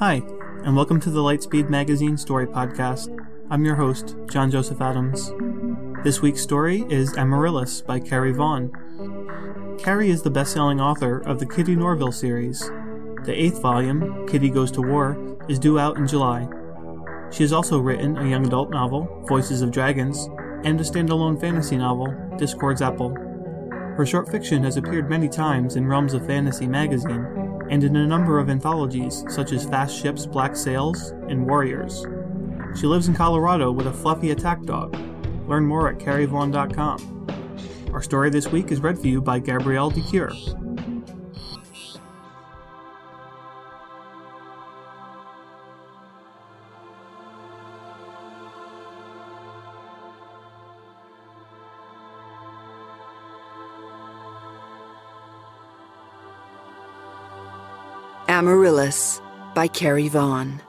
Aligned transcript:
Hi, 0.00 0.22
and 0.62 0.76
welcome 0.76 1.00
to 1.00 1.10
the 1.10 1.22
Lightspeed 1.22 1.68
Magazine 1.68 2.16
Story 2.16 2.46
Podcast. 2.46 3.08
I'm 3.50 3.64
your 3.64 3.74
host, 3.74 4.14
John 4.30 4.48
Joseph 4.48 4.80
Adams. 4.80 5.32
This 6.04 6.22
week's 6.22 6.40
story 6.40 6.86
is 6.88 7.16
Amaryllis 7.16 7.82
by 7.82 7.98
Carrie 7.98 8.30
Vaughn. 8.30 8.70
Carrie 9.80 10.10
is 10.10 10.22
the 10.22 10.30
best 10.30 10.52
selling 10.52 10.80
author 10.80 11.18
of 11.18 11.40
the 11.40 11.46
Kitty 11.46 11.74
Norville 11.74 12.12
series. 12.12 12.60
The 13.24 13.34
eighth 13.34 13.60
volume, 13.60 14.24
Kitty 14.28 14.50
Goes 14.50 14.70
to 14.70 14.82
War, 14.82 15.36
is 15.48 15.58
due 15.58 15.80
out 15.80 15.96
in 15.96 16.06
July. 16.06 16.46
She 17.32 17.42
has 17.42 17.52
also 17.52 17.80
written 17.80 18.18
a 18.18 18.30
young 18.30 18.46
adult 18.46 18.70
novel, 18.70 19.24
Voices 19.26 19.62
of 19.62 19.72
Dragons, 19.72 20.28
and 20.62 20.80
a 20.80 20.84
standalone 20.84 21.40
fantasy 21.40 21.76
novel, 21.76 22.14
Discord's 22.38 22.82
Apple. 22.82 23.16
Her 23.96 24.06
short 24.06 24.30
fiction 24.30 24.62
has 24.62 24.76
appeared 24.76 25.10
many 25.10 25.28
times 25.28 25.74
in 25.74 25.88
Realms 25.88 26.14
of 26.14 26.24
Fantasy 26.24 26.68
magazine 26.68 27.47
and 27.70 27.84
in 27.84 27.96
a 27.96 28.06
number 28.06 28.38
of 28.38 28.50
anthologies 28.50 29.24
such 29.28 29.52
as 29.52 29.68
Fast 29.68 29.96
Ships, 30.00 30.26
Black 30.26 30.56
Sails, 30.56 31.10
and 31.28 31.46
Warriors. 31.46 32.06
She 32.78 32.86
lives 32.86 33.08
in 33.08 33.14
Colorado 33.14 33.72
with 33.72 33.86
a 33.86 33.92
fluffy 33.92 34.30
attack 34.30 34.62
dog. 34.62 34.96
Learn 35.46 35.64
more 35.64 35.88
at 35.88 35.98
carrievaughn.com. 35.98 37.26
Our 37.92 38.02
story 38.02 38.30
this 38.30 38.48
week 38.48 38.70
is 38.70 38.80
read 38.80 38.98
for 38.98 39.06
you 39.06 39.20
by 39.20 39.38
Gabrielle 39.38 39.90
De 39.90 40.02
Cuir. 40.02 40.32
Amaryllis 58.38 59.20
by 59.52 59.66
Carrie 59.66 60.06
Vaughn. 60.06 60.62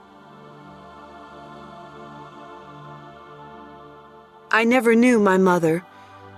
I 4.49 4.63
never 4.63 4.95
knew 4.95 5.19
my 5.19 5.37
mother, 5.37 5.85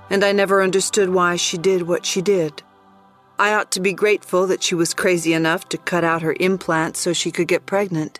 and 0.09 0.25
I 0.25 0.33
never 0.33 0.61
understood 0.61 1.07
why 1.07 1.37
she 1.37 1.57
did 1.57 1.83
what 1.83 2.05
she 2.05 2.21
did. 2.21 2.63
I 3.39 3.53
ought 3.53 3.71
to 3.71 3.79
be 3.79 3.93
grateful 3.93 4.45
that 4.47 4.61
she 4.61 4.75
was 4.75 4.93
crazy 4.93 5.33
enough 5.33 5.69
to 5.69 5.77
cut 5.77 6.03
out 6.03 6.21
her 6.21 6.35
implant 6.37 6.97
so 6.97 7.13
she 7.13 7.31
could 7.31 7.47
get 7.47 7.65
pregnant. 7.65 8.19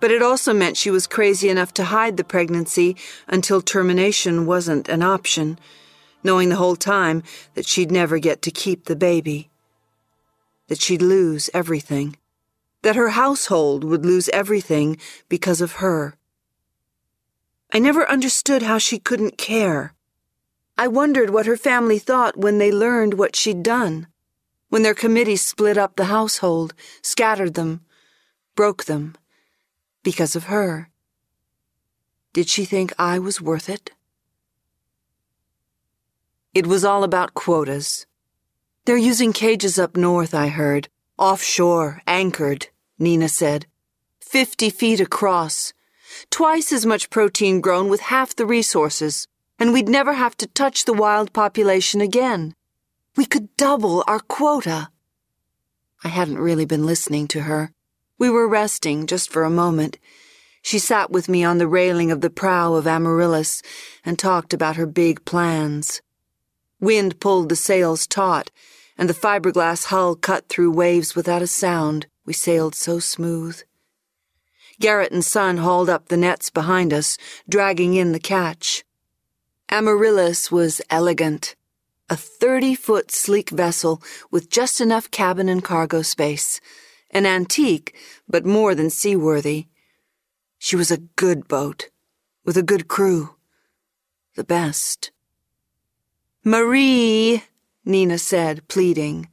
But 0.00 0.10
it 0.10 0.20
also 0.20 0.52
meant 0.52 0.76
she 0.76 0.90
was 0.90 1.06
crazy 1.06 1.48
enough 1.48 1.72
to 1.74 1.84
hide 1.84 2.16
the 2.16 2.24
pregnancy 2.24 2.96
until 3.28 3.62
termination 3.62 4.46
wasn't 4.46 4.88
an 4.88 5.04
option, 5.04 5.60
knowing 6.24 6.48
the 6.48 6.56
whole 6.56 6.74
time 6.74 7.22
that 7.54 7.66
she'd 7.66 7.92
never 7.92 8.18
get 8.18 8.42
to 8.42 8.50
keep 8.50 8.86
the 8.86 8.96
baby 8.96 9.48
that 10.68 10.80
she'd 10.80 11.02
lose 11.02 11.50
everything, 11.54 12.16
that 12.82 12.96
her 12.96 13.10
household 13.10 13.84
would 13.84 14.04
lose 14.04 14.28
everything 14.30 14.96
because 15.28 15.60
of 15.60 15.74
her. 15.74 16.14
I 17.72 17.78
never 17.78 18.08
understood 18.08 18.62
how 18.62 18.78
she 18.78 18.98
couldn't 18.98 19.38
care. 19.38 19.94
I 20.78 20.88
wondered 20.88 21.30
what 21.30 21.46
her 21.46 21.56
family 21.56 21.98
thought 21.98 22.36
when 22.36 22.58
they 22.58 22.70
learned 22.70 23.14
what 23.14 23.34
she'd 23.34 23.62
done, 23.62 24.06
when 24.68 24.82
their 24.82 24.94
committee 24.94 25.36
split 25.36 25.78
up 25.78 25.96
the 25.96 26.04
household, 26.06 26.74
scattered 27.02 27.54
them, 27.54 27.80
broke 28.54 28.84
them, 28.84 29.14
because 30.02 30.36
of 30.36 30.44
her. 30.44 30.90
Did 32.32 32.48
she 32.48 32.64
think 32.64 32.92
I 32.98 33.18
was 33.18 33.40
worth 33.40 33.68
it? 33.68 33.92
It 36.54 36.66
was 36.66 36.84
all 36.84 37.04
about 37.04 37.34
quotas. 37.34 38.05
They're 38.86 38.96
using 38.96 39.32
cages 39.32 39.80
up 39.80 39.96
north, 39.96 40.32
I 40.32 40.46
heard. 40.46 40.88
Offshore, 41.18 42.02
anchored, 42.06 42.68
Nina 43.00 43.28
said. 43.28 43.66
Fifty 44.20 44.70
feet 44.70 45.00
across. 45.00 45.72
Twice 46.30 46.72
as 46.72 46.86
much 46.86 47.10
protein 47.10 47.60
grown 47.60 47.88
with 47.88 48.00
half 48.00 48.36
the 48.36 48.46
resources, 48.46 49.26
and 49.58 49.72
we'd 49.72 49.88
never 49.88 50.12
have 50.12 50.36
to 50.36 50.46
touch 50.46 50.84
the 50.84 50.92
wild 50.92 51.32
population 51.32 52.00
again. 52.00 52.54
We 53.16 53.26
could 53.26 53.56
double 53.56 54.04
our 54.06 54.20
quota. 54.20 54.90
I 56.04 56.08
hadn't 56.08 56.38
really 56.38 56.64
been 56.64 56.86
listening 56.86 57.26
to 57.28 57.40
her. 57.40 57.72
We 58.18 58.30
were 58.30 58.46
resting 58.46 59.08
just 59.08 59.32
for 59.32 59.42
a 59.42 59.50
moment. 59.50 59.98
She 60.62 60.78
sat 60.78 61.10
with 61.10 61.28
me 61.28 61.42
on 61.42 61.58
the 61.58 61.66
railing 61.66 62.12
of 62.12 62.20
the 62.20 62.30
prow 62.30 62.74
of 62.74 62.86
Amaryllis 62.86 63.62
and 64.04 64.16
talked 64.16 64.54
about 64.54 64.76
her 64.76 64.86
big 64.86 65.24
plans. 65.24 66.02
Wind 66.78 67.18
pulled 67.18 67.48
the 67.48 67.56
sails 67.56 68.06
taut, 68.06 68.52
and 68.98 69.08
the 69.08 69.14
fiberglass 69.14 69.86
hull 69.86 70.14
cut 70.14 70.48
through 70.48 70.70
waves 70.70 71.14
without 71.14 71.42
a 71.42 71.46
sound. 71.46 72.06
We 72.24 72.32
sailed 72.32 72.74
so 72.74 72.98
smooth. 72.98 73.62
Garrett 74.80 75.12
and 75.12 75.24
Sun 75.24 75.58
hauled 75.58 75.88
up 75.88 76.08
the 76.08 76.16
nets 76.16 76.50
behind 76.50 76.92
us, 76.92 77.16
dragging 77.48 77.94
in 77.94 78.12
the 78.12 78.20
catch. 78.20 78.84
Amaryllis 79.70 80.50
was 80.50 80.82
elegant. 80.90 81.56
A 82.08 82.16
30 82.16 82.74
foot 82.74 83.10
sleek 83.10 83.50
vessel 83.50 84.02
with 84.30 84.50
just 84.50 84.80
enough 84.80 85.10
cabin 85.10 85.48
and 85.48 85.64
cargo 85.64 86.02
space. 86.02 86.60
An 87.10 87.26
antique, 87.26 87.96
but 88.28 88.44
more 88.44 88.74
than 88.74 88.90
seaworthy. 88.90 89.66
She 90.58 90.76
was 90.76 90.90
a 90.90 90.98
good 90.98 91.48
boat, 91.48 91.90
with 92.44 92.56
a 92.56 92.62
good 92.62 92.86
crew. 92.86 93.36
The 94.36 94.44
best. 94.44 95.10
Marie! 96.44 97.42
Nina 97.88 98.18
said, 98.18 98.66
pleading. 98.66 99.28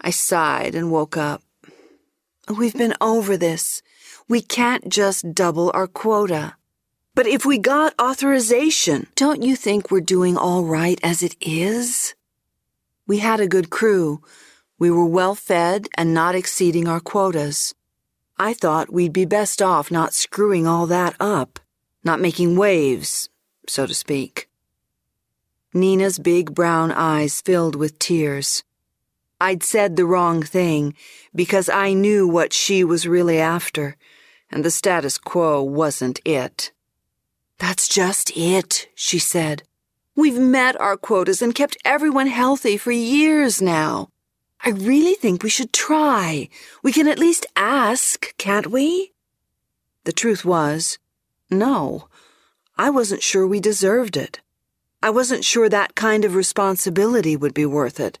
I 0.00 0.10
sighed 0.10 0.74
and 0.74 0.90
woke 0.90 1.16
up. 1.16 1.42
We've 2.48 2.74
been 2.74 2.94
over 3.00 3.36
this. 3.36 3.82
We 4.28 4.40
can't 4.40 4.88
just 4.88 5.32
double 5.32 5.70
our 5.72 5.86
quota. 5.86 6.56
But 7.14 7.28
if 7.28 7.46
we 7.46 7.56
got 7.56 7.94
authorization, 8.00 9.06
don't 9.14 9.42
you 9.42 9.54
think 9.54 9.90
we're 9.90 10.00
doing 10.00 10.36
all 10.36 10.64
right 10.64 10.98
as 11.04 11.22
it 11.22 11.36
is? 11.40 12.14
We 13.06 13.18
had 13.18 13.38
a 13.38 13.46
good 13.46 13.70
crew. 13.70 14.22
We 14.80 14.90
were 14.90 15.06
well 15.06 15.36
fed 15.36 15.86
and 15.94 16.12
not 16.12 16.34
exceeding 16.34 16.88
our 16.88 17.00
quotas. 17.00 17.76
I 18.36 18.54
thought 18.54 18.92
we'd 18.92 19.12
be 19.12 19.24
best 19.24 19.62
off 19.62 19.88
not 19.90 20.14
screwing 20.14 20.66
all 20.66 20.86
that 20.86 21.14
up, 21.20 21.60
not 22.02 22.20
making 22.20 22.56
waves, 22.56 23.28
so 23.68 23.86
to 23.86 23.94
speak. 23.94 24.47
Nina's 25.74 26.18
big 26.18 26.54
brown 26.54 26.90
eyes 26.90 27.40
filled 27.40 27.76
with 27.76 27.98
tears. 27.98 28.64
I'd 29.40 29.62
said 29.62 29.96
the 29.96 30.06
wrong 30.06 30.42
thing 30.42 30.94
because 31.34 31.68
I 31.68 31.92
knew 31.92 32.26
what 32.26 32.52
she 32.52 32.82
was 32.82 33.06
really 33.06 33.38
after, 33.38 33.96
and 34.50 34.64
the 34.64 34.70
status 34.70 35.18
quo 35.18 35.62
wasn't 35.62 36.20
it. 36.24 36.72
That's 37.58 37.86
just 37.86 38.32
it, 38.36 38.88
she 38.94 39.18
said. 39.18 39.62
We've 40.16 40.40
met 40.40 40.80
our 40.80 40.96
quotas 40.96 41.42
and 41.42 41.54
kept 41.54 41.76
everyone 41.84 42.26
healthy 42.26 42.76
for 42.76 42.90
years 42.90 43.62
now. 43.62 44.08
I 44.64 44.70
really 44.70 45.14
think 45.14 45.42
we 45.42 45.50
should 45.50 45.72
try. 45.72 46.48
We 46.82 46.92
can 46.92 47.06
at 47.06 47.18
least 47.18 47.46
ask, 47.54 48.36
can't 48.38 48.68
we? 48.68 49.12
The 50.04 50.12
truth 50.12 50.44
was, 50.44 50.98
no. 51.50 52.08
I 52.76 52.90
wasn't 52.90 53.22
sure 53.22 53.46
we 53.46 53.60
deserved 53.60 54.16
it. 54.16 54.40
I 55.00 55.10
wasn't 55.10 55.44
sure 55.44 55.68
that 55.68 55.94
kind 55.94 56.24
of 56.24 56.34
responsibility 56.34 57.36
would 57.36 57.54
be 57.54 57.66
worth 57.66 58.00
it. 58.00 58.18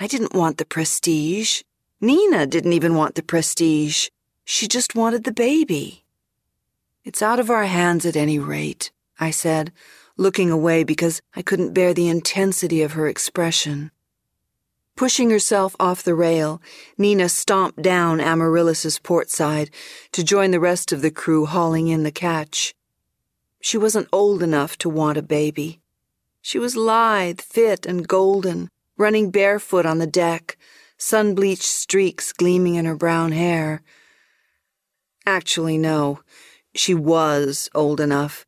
I 0.00 0.06
didn't 0.06 0.34
want 0.34 0.58
the 0.58 0.64
prestige. 0.64 1.62
Nina 2.00 2.46
didn't 2.46 2.72
even 2.72 2.94
want 2.94 3.14
the 3.14 3.22
prestige. 3.22 4.08
She 4.44 4.68
just 4.68 4.94
wanted 4.94 5.24
the 5.24 5.32
baby. 5.32 6.04
It's 7.04 7.22
out 7.22 7.40
of 7.40 7.50
our 7.50 7.64
hands 7.66 8.04
at 8.04 8.16
any 8.16 8.38
rate, 8.38 8.90
I 9.20 9.30
said, 9.30 9.72
looking 10.16 10.50
away 10.50 10.82
because 10.82 11.22
I 11.34 11.42
couldn't 11.42 11.72
bear 11.72 11.94
the 11.94 12.08
intensity 12.08 12.82
of 12.82 12.92
her 12.92 13.08
expression. 13.08 13.90
Pushing 14.96 15.30
herself 15.30 15.76
off 15.78 16.02
the 16.02 16.14
rail, 16.14 16.60
Nina 16.98 17.28
stomped 17.28 17.82
down 17.82 18.18
Amaryllis's 18.18 18.98
port 18.98 19.30
side 19.30 19.70
to 20.12 20.24
join 20.24 20.52
the 20.52 20.60
rest 20.60 20.90
of 20.90 21.02
the 21.02 21.10
crew 21.10 21.46
hauling 21.46 21.88
in 21.88 22.02
the 22.02 22.10
catch. 22.10 22.74
She 23.66 23.76
wasn't 23.76 24.06
old 24.12 24.44
enough 24.44 24.78
to 24.78 24.88
want 24.88 25.18
a 25.18 25.22
baby. 25.22 25.80
She 26.40 26.56
was 26.56 26.76
lithe, 26.76 27.40
fit, 27.40 27.84
and 27.84 28.06
golden, 28.06 28.70
running 28.96 29.32
barefoot 29.32 29.84
on 29.84 29.98
the 29.98 30.06
deck, 30.06 30.56
sun 30.98 31.34
bleached 31.34 31.64
streaks 31.64 32.32
gleaming 32.32 32.76
in 32.76 32.84
her 32.84 32.94
brown 32.94 33.32
hair. 33.32 33.82
Actually, 35.26 35.78
no, 35.78 36.20
she 36.76 36.94
was 36.94 37.68
old 37.74 37.98
enough. 37.98 38.46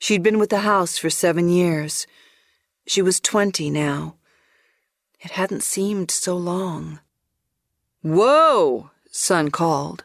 She'd 0.00 0.24
been 0.24 0.40
with 0.40 0.50
the 0.50 0.66
house 0.72 0.98
for 0.98 1.10
seven 1.10 1.48
years. 1.48 2.08
She 2.88 3.02
was 3.02 3.20
twenty 3.20 3.70
now. 3.70 4.16
It 5.20 5.30
hadn't 5.30 5.62
seemed 5.62 6.10
so 6.10 6.36
long. 6.36 6.98
Whoa! 8.02 8.90
Sun 9.12 9.52
called. 9.52 10.02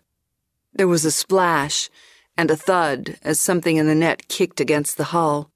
There 0.72 0.88
was 0.88 1.04
a 1.04 1.10
splash 1.10 1.90
and 2.38 2.52
a 2.52 2.56
thud 2.56 3.18
as 3.24 3.40
something 3.40 3.78
in 3.78 3.88
the 3.88 3.96
net 3.96 4.28
kicked 4.28 4.60
against 4.60 4.98
the 4.98 5.06
hull. 5.06 5.52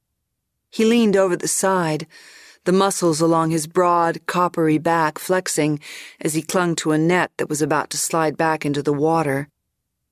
He 0.69 0.85
leaned 0.85 1.15
over 1.15 1.35
the 1.35 1.47
side, 1.47 2.07
the 2.65 2.71
muscles 2.71 3.21
along 3.21 3.51
his 3.51 3.67
broad, 3.67 4.25
coppery 4.25 4.77
back 4.77 5.17
flexing 5.17 5.79
as 6.19 6.33
he 6.33 6.41
clung 6.41 6.75
to 6.75 6.91
a 6.91 6.97
net 6.97 7.31
that 7.37 7.49
was 7.49 7.61
about 7.61 7.89
to 7.89 7.97
slide 7.97 8.37
back 8.37 8.65
into 8.65 8.83
the 8.83 8.93
water. 8.93 9.49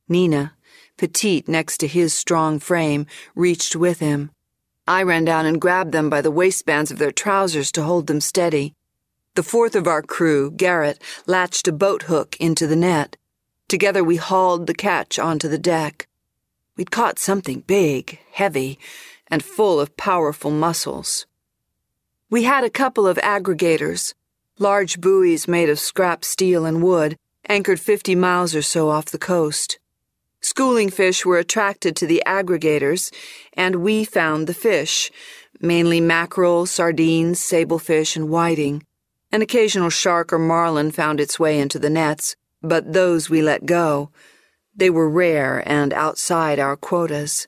Nina, 0.09 0.53
petite 0.97 1.47
next 1.47 1.77
to 1.77 1.87
his 1.87 2.13
strong 2.13 2.59
frame, 2.59 3.05
reached 3.35 3.75
with 3.75 3.99
him. 3.99 4.31
I 4.87 5.03
ran 5.03 5.25
down 5.25 5.45
and 5.45 5.61
grabbed 5.61 5.91
them 5.91 6.09
by 6.09 6.21
the 6.21 6.31
waistbands 6.31 6.91
of 6.91 6.97
their 6.97 7.11
trousers 7.11 7.71
to 7.73 7.83
hold 7.83 8.07
them 8.07 8.21
steady. 8.21 8.73
The 9.35 9.43
fourth 9.43 9.75
of 9.75 9.85
our 9.85 10.01
crew, 10.01 10.49
Garrett, 10.49 10.99
latched 11.27 11.67
a 11.67 11.71
boat 11.71 12.03
hook 12.03 12.37
into 12.39 12.65
the 12.65 12.75
net. 12.75 13.17
Together 13.67 14.03
we 14.03 14.15
hauled 14.15 14.65
the 14.65 14.73
catch 14.73 15.19
onto 15.19 15.47
the 15.49 15.59
deck. 15.59 16.06
We'd 16.77 16.91
caught 16.91 17.17
something 17.17 17.61
big, 17.61 18.19
heavy, 18.31 18.77
and 19.27 19.43
full 19.43 19.79
of 19.79 19.97
powerful 19.97 20.51
muscles. 20.51 21.25
We 22.29 22.43
had 22.43 22.63
a 22.63 22.69
couple 22.69 23.07
of 23.07 23.17
aggregators, 23.17 24.13
large 24.59 25.01
buoys 25.01 25.47
made 25.47 25.69
of 25.69 25.79
scrap 25.79 26.23
steel 26.23 26.65
and 26.65 26.83
wood, 26.83 27.17
anchored 27.49 27.79
50 27.79 28.13
miles 28.15 28.53
or 28.55 28.61
so 28.61 28.89
off 28.89 29.05
the 29.05 29.17
coast. 29.17 29.79
Schooling 30.39 30.91
fish 30.91 31.25
were 31.25 31.39
attracted 31.39 31.95
to 31.95 32.05
the 32.05 32.21
aggregators, 32.27 33.11
and 33.53 33.77
we 33.77 34.05
found 34.05 34.45
the 34.45 34.53
fish, 34.53 35.09
mainly 35.59 35.99
mackerel, 35.99 36.67
sardines, 36.67 37.39
sablefish, 37.39 38.15
and 38.15 38.29
whiting. 38.29 38.83
An 39.31 39.41
occasional 39.41 39.89
shark 39.89 40.31
or 40.31 40.37
marlin 40.37 40.91
found 40.91 41.19
its 41.19 41.39
way 41.39 41.59
into 41.59 41.79
the 41.79 41.89
nets, 41.89 42.35
but 42.61 42.93
those 42.93 43.31
we 43.31 43.41
let 43.41 43.65
go. 43.65 44.11
They 44.77 44.89
were 44.89 45.09
rare 45.09 45.63
and 45.67 45.91
outside 45.91 46.59
our 46.59 46.77
quotas. 46.77 47.47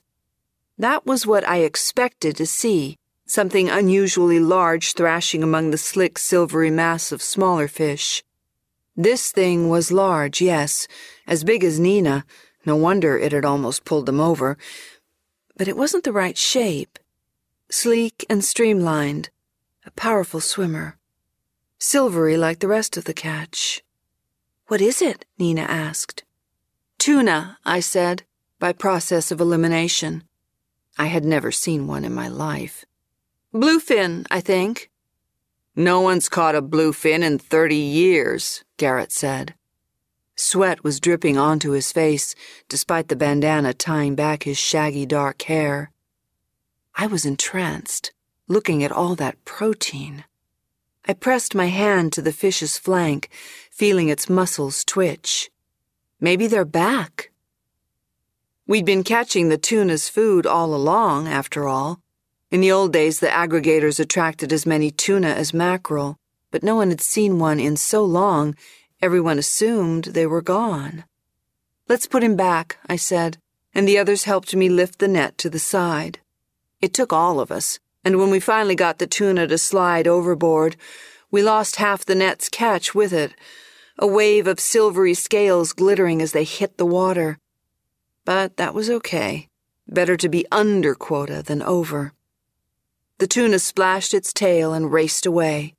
That 0.76 1.06
was 1.06 1.26
what 1.26 1.48
I 1.48 1.58
expected 1.58 2.36
to 2.36 2.46
see 2.46 2.96
something 3.24 3.70
unusually 3.70 4.40
large 4.40 4.94
thrashing 4.94 5.42
among 5.42 5.70
the 5.70 5.78
slick, 5.78 6.18
silvery 6.18 6.70
mass 6.70 7.12
of 7.12 7.22
smaller 7.22 7.68
fish. 7.68 8.24
This 8.96 9.30
thing 9.30 9.68
was 9.68 9.92
large, 9.92 10.42
yes, 10.42 10.88
as 11.28 11.44
big 11.44 11.62
as 11.62 11.78
Nina. 11.78 12.24
No 12.66 12.74
wonder 12.74 13.16
it 13.16 13.30
had 13.30 13.44
almost 13.44 13.84
pulled 13.84 14.06
them 14.06 14.20
over. 14.20 14.58
But 15.56 15.68
it 15.68 15.76
wasn't 15.76 16.02
the 16.02 16.12
right 16.12 16.36
shape. 16.36 16.98
Sleek 17.70 18.26
and 18.28 18.44
streamlined, 18.44 19.30
a 19.86 19.92
powerful 19.92 20.40
swimmer 20.40 20.96
silvery 21.82 22.36
like 22.36 22.58
the 22.58 22.68
rest 22.68 22.98
of 22.98 23.04
the 23.04 23.14
catch. 23.14 23.82
What 24.66 24.82
is 24.82 25.00
it? 25.00 25.24
Nina 25.38 25.62
asked. 25.62 26.24
Tuna, 27.00 27.56
I 27.64 27.80
said, 27.80 28.24
by 28.58 28.74
process 28.74 29.32
of 29.32 29.40
elimination. 29.40 30.22
I 30.98 31.06
had 31.06 31.24
never 31.24 31.50
seen 31.50 31.86
one 31.86 32.04
in 32.04 32.12
my 32.12 32.28
life. 32.28 32.84
Bluefin, 33.54 34.26
I 34.30 34.42
think. 34.42 34.90
No 35.74 36.02
one's 36.02 36.28
caught 36.28 36.54
a 36.54 36.60
bluefin 36.60 37.22
in 37.22 37.38
thirty 37.38 37.74
years, 37.76 38.64
Garrett 38.76 39.12
said. 39.12 39.54
Sweat 40.36 40.84
was 40.84 41.00
dripping 41.00 41.38
onto 41.38 41.70
his 41.70 41.90
face, 41.90 42.34
despite 42.68 43.08
the 43.08 43.16
bandana 43.16 43.72
tying 43.72 44.14
back 44.14 44.42
his 44.42 44.58
shaggy 44.58 45.06
dark 45.06 45.40
hair. 45.40 45.92
I 46.94 47.06
was 47.06 47.24
entranced, 47.24 48.12
looking 48.46 48.84
at 48.84 48.92
all 48.92 49.14
that 49.14 49.42
protein. 49.46 50.24
I 51.08 51.14
pressed 51.14 51.54
my 51.54 51.68
hand 51.68 52.12
to 52.12 52.20
the 52.20 52.30
fish's 52.30 52.76
flank, 52.76 53.30
feeling 53.70 54.10
its 54.10 54.28
muscles 54.28 54.84
twitch. 54.84 55.50
Maybe 56.20 56.46
they're 56.46 56.64
back. 56.64 57.30
We'd 58.66 58.84
been 58.84 59.02
catching 59.02 59.48
the 59.48 59.58
tuna's 59.58 60.08
food 60.08 60.46
all 60.46 60.74
along, 60.74 61.26
after 61.28 61.66
all. 61.66 62.00
In 62.50 62.60
the 62.60 62.70
old 62.70 62.92
days, 62.92 63.20
the 63.20 63.28
aggregators 63.28 63.98
attracted 63.98 64.52
as 64.52 64.66
many 64.66 64.90
tuna 64.90 65.28
as 65.28 65.54
mackerel, 65.54 66.16
but 66.50 66.62
no 66.62 66.76
one 66.76 66.90
had 66.90 67.00
seen 67.00 67.38
one 67.38 67.58
in 67.58 67.76
so 67.76 68.04
long, 68.04 68.54
everyone 69.00 69.38
assumed 69.38 70.04
they 70.04 70.26
were 70.26 70.42
gone. 70.42 71.04
Let's 71.88 72.06
put 72.06 72.22
him 72.22 72.36
back, 72.36 72.78
I 72.86 72.96
said, 72.96 73.38
and 73.74 73.88
the 73.88 73.98
others 73.98 74.24
helped 74.24 74.54
me 74.54 74.68
lift 74.68 74.98
the 74.98 75.08
net 75.08 75.38
to 75.38 75.50
the 75.50 75.58
side. 75.58 76.20
It 76.80 76.92
took 76.92 77.12
all 77.12 77.40
of 77.40 77.50
us 77.50 77.78
and 78.04 78.18
when 78.18 78.30
we 78.30 78.40
finally 78.40 78.74
got 78.74 78.98
the 78.98 79.06
tuna 79.06 79.46
to 79.46 79.58
slide 79.58 80.08
overboard, 80.08 80.76
we 81.30 81.42
lost 81.42 81.76
half 81.76 82.04
the 82.04 82.14
net's 82.14 82.48
catch 82.48 82.94
with 82.94 83.12
it, 83.12 83.34
a 84.00 84.06
wave 84.06 84.46
of 84.46 84.58
silvery 84.58 85.12
scales 85.12 85.74
glittering 85.74 86.22
as 86.22 86.32
they 86.32 86.44
hit 86.44 86.78
the 86.78 86.86
water. 86.86 87.38
But 88.24 88.56
that 88.56 88.72
was 88.72 88.88
okay. 88.88 89.48
Better 89.86 90.16
to 90.16 90.28
be 90.28 90.46
under 90.50 90.94
quota 90.94 91.42
than 91.42 91.62
over. 91.62 92.14
The 93.18 93.26
tuna 93.26 93.58
splashed 93.58 94.14
its 94.14 94.32
tail 94.32 94.72
and 94.72 94.90
raced 94.90 95.26
away. 95.26 95.74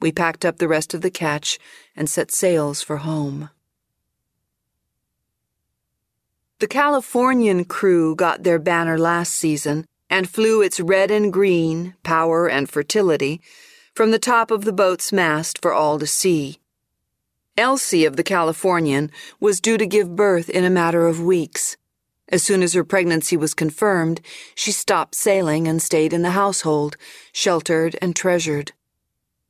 We 0.00 0.12
packed 0.12 0.44
up 0.44 0.58
the 0.58 0.68
rest 0.68 0.94
of 0.94 1.00
the 1.00 1.10
catch 1.10 1.58
and 1.96 2.08
set 2.08 2.30
sails 2.30 2.82
for 2.82 2.98
home. 2.98 3.50
The 6.60 6.68
Californian 6.68 7.64
crew 7.64 8.14
got 8.14 8.44
their 8.44 8.60
banner 8.60 8.96
last 8.96 9.34
season 9.34 9.86
and 10.08 10.30
flew 10.30 10.62
its 10.62 10.78
red 10.78 11.10
and 11.10 11.32
green, 11.32 11.94
power 12.04 12.48
and 12.48 12.70
fertility, 12.70 13.40
from 13.92 14.12
the 14.12 14.18
top 14.20 14.52
of 14.52 14.64
the 14.64 14.72
boat's 14.72 15.12
mast 15.12 15.60
for 15.60 15.72
all 15.72 15.98
to 15.98 16.06
see. 16.06 16.59
Elsie 17.60 18.06
of 18.06 18.16
the 18.16 18.22
Californian 18.22 19.10
was 19.38 19.60
due 19.60 19.76
to 19.76 19.86
give 19.86 20.16
birth 20.16 20.48
in 20.48 20.64
a 20.64 20.70
matter 20.70 21.06
of 21.06 21.22
weeks. 21.22 21.76
As 22.30 22.42
soon 22.42 22.62
as 22.62 22.72
her 22.72 22.84
pregnancy 22.84 23.36
was 23.36 23.52
confirmed, 23.52 24.22
she 24.54 24.72
stopped 24.72 25.14
sailing 25.14 25.68
and 25.68 25.82
stayed 25.82 26.14
in 26.14 26.22
the 26.22 26.30
household, 26.30 26.96
sheltered 27.32 27.98
and 28.00 28.16
treasured. 28.16 28.72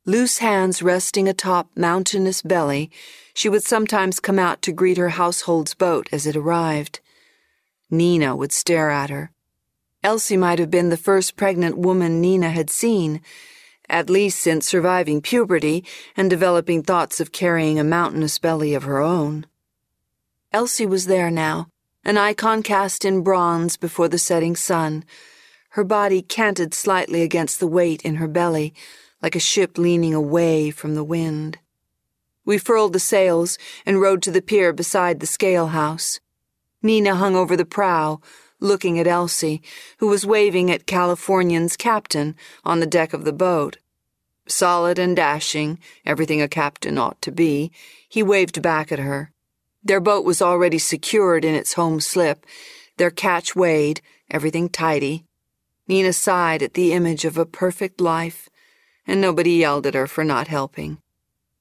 Loose 0.04 0.38
hands 0.38 0.82
resting 0.82 1.28
atop 1.28 1.70
mountainous 1.76 2.42
belly, 2.42 2.90
she 3.32 3.48
would 3.48 3.62
sometimes 3.62 4.18
come 4.18 4.40
out 4.40 4.60
to 4.62 4.72
greet 4.72 4.98
her 4.98 5.10
household's 5.10 5.74
boat 5.74 6.08
as 6.10 6.26
it 6.26 6.34
arrived. 6.34 6.98
Nina 7.90 8.34
would 8.34 8.50
stare 8.50 8.90
at 8.90 9.10
her, 9.10 9.30
Elsie 10.02 10.36
might 10.36 10.58
have 10.58 10.70
been 10.70 10.88
the 10.88 10.96
first 10.96 11.36
pregnant 11.36 11.76
woman 11.76 12.20
Nina 12.20 12.50
had 12.50 12.70
seen, 12.70 13.20
at 13.90 14.08
least 14.08 14.40
since 14.40 14.66
surviving 14.66 15.20
puberty 15.20 15.84
and 16.16 16.30
developing 16.30 16.82
thoughts 16.82 17.20
of 17.20 17.32
carrying 17.32 17.78
a 17.78 17.84
mountainous 17.84 18.38
belly 18.38 18.72
of 18.72 18.84
her 18.84 19.00
own. 19.00 19.46
Elsie 20.52 20.86
was 20.86 21.06
there 21.06 21.30
now, 21.30 21.68
an 22.04 22.16
icon 22.16 22.62
cast 22.62 23.04
in 23.04 23.22
bronze 23.22 23.76
before 23.76 24.08
the 24.08 24.18
setting 24.18 24.56
sun, 24.56 25.04
her 25.74 25.84
body 25.84 26.22
canted 26.22 26.74
slightly 26.74 27.22
against 27.22 27.60
the 27.60 27.66
weight 27.66 28.02
in 28.02 28.16
her 28.16 28.26
belly, 28.26 28.74
like 29.22 29.36
a 29.36 29.40
ship 29.40 29.78
leaning 29.78 30.14
away 30.14 30.70
from 30.70 30.94
the 30.94 31.04
wind. 31.04 31.58
We 32.44 32.58
furled 32.58 32.94
the 32.94 33.00
sails 33.00 33.58
and 33.86 34.00
rowed 34.00 34.22
to 34.22 34.30
the 34.30 34.42
pier 34.42 34.72
beside 34.72 35.20
the 35.20 35.26
scale 35.26 35.68
house. 35.68 36.18
Nina 36.82 37.14
hung 37.14 37.36
over 37.36 37.56
the 37.56 37.64
prow, 37.64 38.20
looking 38.58 38.98
at 38.98 39.06
Elsie, 39.06 39.62
who 39.98 40.08
was 40.08 40.26
waving 40.26 40.70
at 40.70 40.86
Californian's 40.86 41.76
captain 41.76 42.34
on 42.64 42.80
the 42.80 42.86
deck 42.86 43.12
of 43.12 43.24
the 43.24 43.32
boat. 43.32 43.76
Solid 44.50 44.98
and 44.98 45.14
dashing, 45.14 45.78
everything 46.04 46.42
a 46.42 46.48
captain 46.48 46.98
ought 46.98 47.22
to 47.22 47.30
be, 47.30 47.70
he 48.08 48.20
waved 48.20 48.60
back 48.60 48.90
at 48.90 48.98
her. 48.98 49.32
Their 49.84 50.00
boat 50.00 50.24
was 50.24 50.42
already 50.42 50.78
secured 50.78 51.44
in 51.44 51.54
its 51.54 51.74
home 51.74 52.00
slip, 52.00 52.44
their 52.96 53.12
catch 53.12 53.54
weighed, 53.54 54.00
everything 54.28 54.68
tidy. 54.68 55.24
Nina 55.86 56.12
sighed 56.12 56.64
at 56.64 56.74
the 56.74 56.92
image 56.92 57.24
of 57.24 57.38
a 57.38 57.46
perfect 57.46 58.00
life, 58.00 58.48
and 59.06 59.20
nobody 59.20 59.52
yelled 59.52 59.86
at 59.86 59.94
her 59.94 60.08
for 60.08 60.24
not 60.24 60.48
helping. 60.48 60.98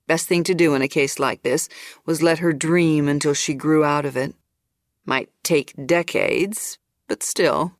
Best 0.08 0.27
thing 0.27 0.43
to 0.46 0.55
do 0.55 0.74
in 0.74 0.81
a 0.81 0.88
case 0.88 1.19
like 1.19 1.43
this 1.43 1.69
was 2.08 2.24
let 2.24 2.39
her 2.39 2.53
dream 2.53 3.08
until 3.08 3.36
she 3.36 3.53
grew 3.53 3.84
out 3.84 4.05
of 4.05 4.17
it. 4.17 4.34
Might 5.05 5.29
take 5.43 5.75
decades, 5.86 6.79
but 7.08 7.22
still. 7.22 7.75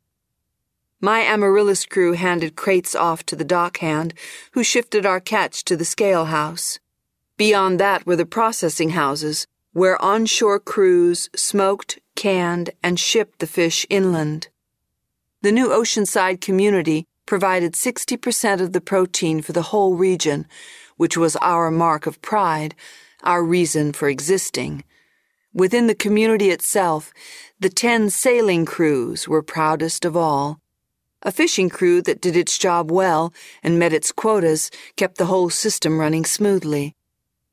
My 1.02 1.20
Amaryllis 1.20 1.86
crew 1.86 2.12
handed 2.12 2.56
crates 2.56 2.94
off 2.94 3.24
to 3.26 3.36
the 3.36 3.44
dockhand, 3.44 4.12
who 4.52 4.62
shifted 4.62 5.06
our 5.06 5.18
catch 5.18 5.64
to 5.64 5.74
the 5.74 5.84
scale 5.86 6.26
house. 6.26 6.78
Beyond 7.38 7.80
that 7.80 8.04
were 8.04 8.16
the 8.16 8.26
processing 8.26 8.90
houses, 8.90 9.46
where 9.72 10.00
onshore 10.02 10.60
crews 10.60 11.30
smoked, 11.34 11.98
canned, 12.16 12.70
and 12.82 13.00
shipped 13.00 13.38
the 13.38 13.46
fish 13.46 13.86
inland. 13.88 14.48
The 15.40 15.52
new 15.52 15.68
Oceanside 15.68 16.42
community 16.42 17.06
provided 17.24 17.72
60% 17.72 18.60
of 18.60 18.72
the 18.72 18.80
protein 18.82 19.40
for 19.40 19.52
the 19.52 19.70
whole 19.70 19.94
region, 19.94 20.46
which 20.98 21.16
was 21.16 21.34
our 21.36 21.70
mark 21.70 22.06
of 22.06 22.20
pride, 22.20 22.74
our 23.22 23.42
reason 23.42 23.94
for 23.94 24.10
existing. 24.10 24.84
Within 25.54 25.86
the 25.86 25.94
community 25.94 26.50
itself, 26.50 27.10
the 27.58 27.70
ten 27.70 28.10
sailing 28.10 28.66
crews 28.66 29.26
were 29.26 29.42
proudest 29.42 30.04
of 30.04 30.14
all. 30.14 30.60
A 31.22 31.30
fishing 31.30 31.68
crew 31.68 32.00
that 32.02 32.20
did 32.20 32.34
its 32.34 32.56
job 32.56 32.90
well 32.90 33.34
and 33.62 33.78
met 33.78 33.92
its 33.92 34.10
quotas 34.10 34.70
kept 34.96 35.18
the 35.18 35.26
whole 35.26 35.50
system 35.50 36.00
running 36.00 36.24
smoothly. 36.24 36.94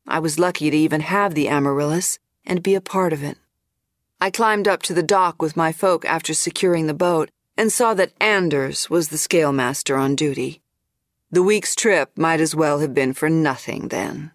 I 0.07 0.19
was 0.19 0.39
lucky 0.39 0.69
to 0.69 0.77
even 0.77 1.01
have 1.01 1.35
the 1.35 1.49
amaryllis 1.49 2.17
and 2.45 2.63
be 2.63 2.75
a 2.75 2.81
part 2.81 3.11
of 3.11 3.23
it. 3.23 3.37
I 4.21 4.31
climbed 4.31 4.69
up 4.69 4.83
to 4.83 4.93
the 4.93 5.03
dock 5.03 5.41
with 5.41 5.57
my 5.57 5.73
folk 5.73 6.05
after 6.05 6.33
securing 6.33 6.87
the 6.87 6.93
boat 6.93 7.29
and 7.57 7.71
saw 7.71 7.93
that 7.95 8.13
Anders 8.21 8.89
was 8.89 9.09
the 9.09 9.17
scale 9.17 9.51
master 9.51 9.97
on 9.97 10.15
duty. 10.15 10.61
The 11.29 11.43
week's 11.43 11.75
trip 11.75 12.17
might 12.17 12.39
as 12.39 12.55
well 12.55 12.79
have 12.79 12.93
been 12.93 13.11
for 13.11 13.29
nothing 13.29 13.89
then. 13.89 14.31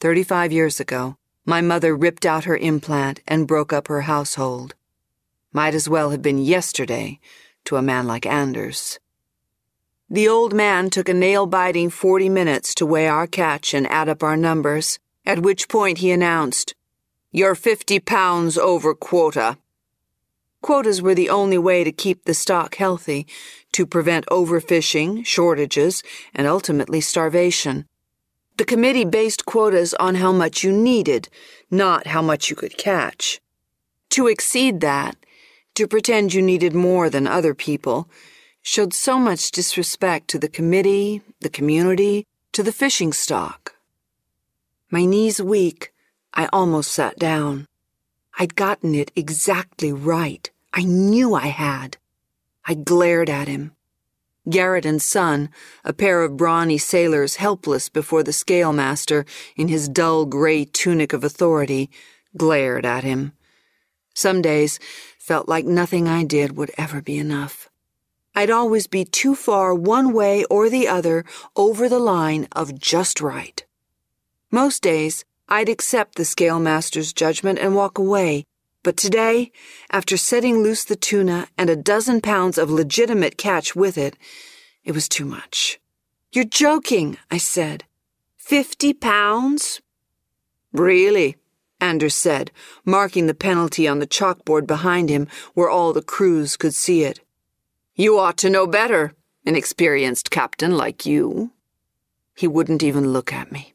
Thirty 0.00 0.22
five 0.22 0.50
years 0.52 0.80
ago, 0.80 1.18
my 1.44 1.60
mother 1.60 1.94
ripped 1.94 2.24
out 2.24 2.44
her 2.44 2.56
implant 2.56 3.20
and 3.28 3.46
broke 3.46 3.74
up 3.74 3.88
her 3.88 4.02
household. 4.02 4.74
Might 5.52 5.74
as 5.74 5.86
well 5.86 6.10
have 6.10 6.22
been 6.22 6.38
yesterday 6.38 7.20
to 7.64 7.76
a 7.76 7.82
man 7.82 8.06
like 8.06 8.26
Anders. 8.26 8.98
The 10.10 10.28
old 10.28 10.52
man 10.52 10.90
took 10.90 11.08
a 11.08 11.14
nail 11.14 11.46
biting 11.46 11.88
40 11.88 12.28
minutes 12.28 12.74
to 12.74 12.84
weigh 12.84 13.08
our 13.08 13.26
catch 13.26 13.72
and 13.72 13.86
add 13.86 14.08
up 14.10 14.22
our 14.22 14.36
numbers, 14.36 14.98
at 15.24 15.38
which 15.38 15.68
point 15.68 15.98
he 15.98 16.10
announced, 16.10 16.74
You're 17.30 17.54
50 17.54 17.98
pounds 18.00 18.58
over 18.58 18.94
quota. 18.94 19.56
Quotas 20.60 21.00
were 21.00 21.14
the 21.14 21.30
only 21.30 21.58
way 21.58 21.82
to 21.82 21.90
keep 21.90 22.24
the 22.24 22.34
stock 22.34 22.74
healthy, 22.74 23.26
to 23.72 23.86
prevent 23.86 24.26
overfishing, 24.26 25.24
shortages, 25.24 26.02
and 26.34 26.46
ultimately 26.46 27.00
starvation. 27.00 27.86
The 28.58 28.66
committee 28.66 29.06
based 29.06 29.46
quotas 29.46 29.94
on 29.94 30.16
how 30.16 30.30
much 30.30 30.62
you 30.62 30.72
needed, 30.72 31.28
not 31.70 32.08
how 32.08 32.20
much 32.20 32.50
you 32.50 32.54
could 32.54 32.76
catch. 32.76 33.40
To 34.10 34.26
exceed 34.26 34.80
that, 34.82 35.16
to 35.74 35.86
pretend 35.86 36.34
you 36.34 36.42
needed 36.42 36.74
more 36.74 37.08
than 37.08 37.26
other 37.26 37.54
people, 37.54 38.08
showed 38.62 38.94
so 38.94 39.18
much 39.18 39.50
disrespect 39.50 40.28
to 40.28 40.38
the 40.38 40.48
committee, 40.48 41.22
the 41.40 41.50
community, 41.50 42.26
to 42.52 42.62
the 42.62 42.72
fishing 42.72 43.12
stock. 43.12 43.74
My 44.90 45.04
knees 45.04 45.40
weak, 45.40 45.92
I 46.34 46.48
almost 46.52 46.92
sat 46.92 47.18
down. 47.18 47.66
I'd 48.38 48.54
gotten 48.54 48.94
it 48.94 49.10
exactly 49.16 49.92
right. 49.92 50.50
I 50.72 50.84
knew 50.84 51.34
I 51.34 51.48
had. 51.48 51.96
I 52.64 52.74
glared 52.74 53.28
at 53.28 53.48
him. 53.48 53.72
Garrett 54.48 54.84
and 54.84 55.00
Sun, 55.00 55.50
a 55.84 55.92
pair 55.92 56.22
of 56.22 56.36
brawny 56.36 56.76
sailors 56.76 57.36
helpless 57.36 57.88
before 57.88 58.22
the 58.22 58.32
scale 58.32 58.72
master 58.72 59.24
in 59.56 59.68
his 59.68 59.88
dull 59.88 60.26
gray 60.26 60.64
tunic 60.64 61.12
of 61.12 61.22
authority, 61.22 61.90
glared 62.36 62.84
at 62.84 63.04
him. 63.04 63.32
Some 64.14 64.42
days 64.42 64.78
felt 65.18 65.48
like 65.48 65.64
nothing 65.64 66.08
I 66.08 66.24
did 66.24 66.56
would 66.56 66.70
ever 66.76 67.00
be 67.00 67.18
enough. 67.18 67.68
I'd 68.34 68.50
always 68.50 68.86
be 68.86 69.04
too 69.04 69.34
far 69.34 69.74
one 69.74 70.12
way 70.12 70.44
or 70.44 70.70
the 70.70 70.88
other 70.88 71.24
over 71.54 71.88
the 71.88 71.98
line 71.98 72.48
of 72.52 72.78
just 72.78 73.20
right. 73.20 73.64
Most 74.50 74.82
days, 74.82 75.24
I'd 75.48 75.68
accept 75.68 76.14
the 76.14 76.24
scale 76.24 76.58
master's 76.58 77.12
judgment 77.12 77.58
and 77.58 77.74
walk 77.74 77.98
away, 77.98 78.44
but 78.82 78.96
today, 78.96 79.52
after 79.90 80.16
setting 80.16 80.62
loose 80.62 80.84
the 80.84 80.96
tuna 80.96 81.48
and 81.56 81.70
a 81.70 81.76
dozen 81.76 82.20
pounds 82.20 82.58
of 82.58 82.70
legitimate 82.70 83.36
catch 83.36 83.76
with 83.76 83.96
it, 83.96 84.16
it 84.82 84.92
was 84.92 85.08
too 85.08 85.24
much. 85.24 85.78
You're 86.32 86.44
joking, 86.44 87.18
I 87.30 87.36
said. 87.36 87.84
Fifty 88.36 88.92
pounds? 88.92 89.80
Really? 90.72 91.36
Anders 91.82 92.14
said, 92.14 92.52
marking 92.84 93.26
the 93.26 93.34
penalty 93.34 93.88
on 93.88 93.98
the 93.98 94.06
chalkboard 94.06 94.68
behind 94.68 95.10
him 95.10 95.26
where 95.54 95.68
all 95.68 95.92
the 95.92 96.00
crews 96.00 96.56
could 96.56 96.74
see 96.74 97.02
it. 97.02 97.18
You 97.96 98.18
ought 98.20 98.38
to 98.38 98.50
know 98.50 98.68
better, 98.68 99.14
an 99.44 99.56
experienced 99.56 100.30
captain 100.30 100.76
like 100.76 101.04
you. 101.04 101.50
He 102.36 102.46
wouldn't 102.46 102.84
even 102.84 103.12
look 103.12 103.32
at 103.32 103.50
me. 103.50 103.74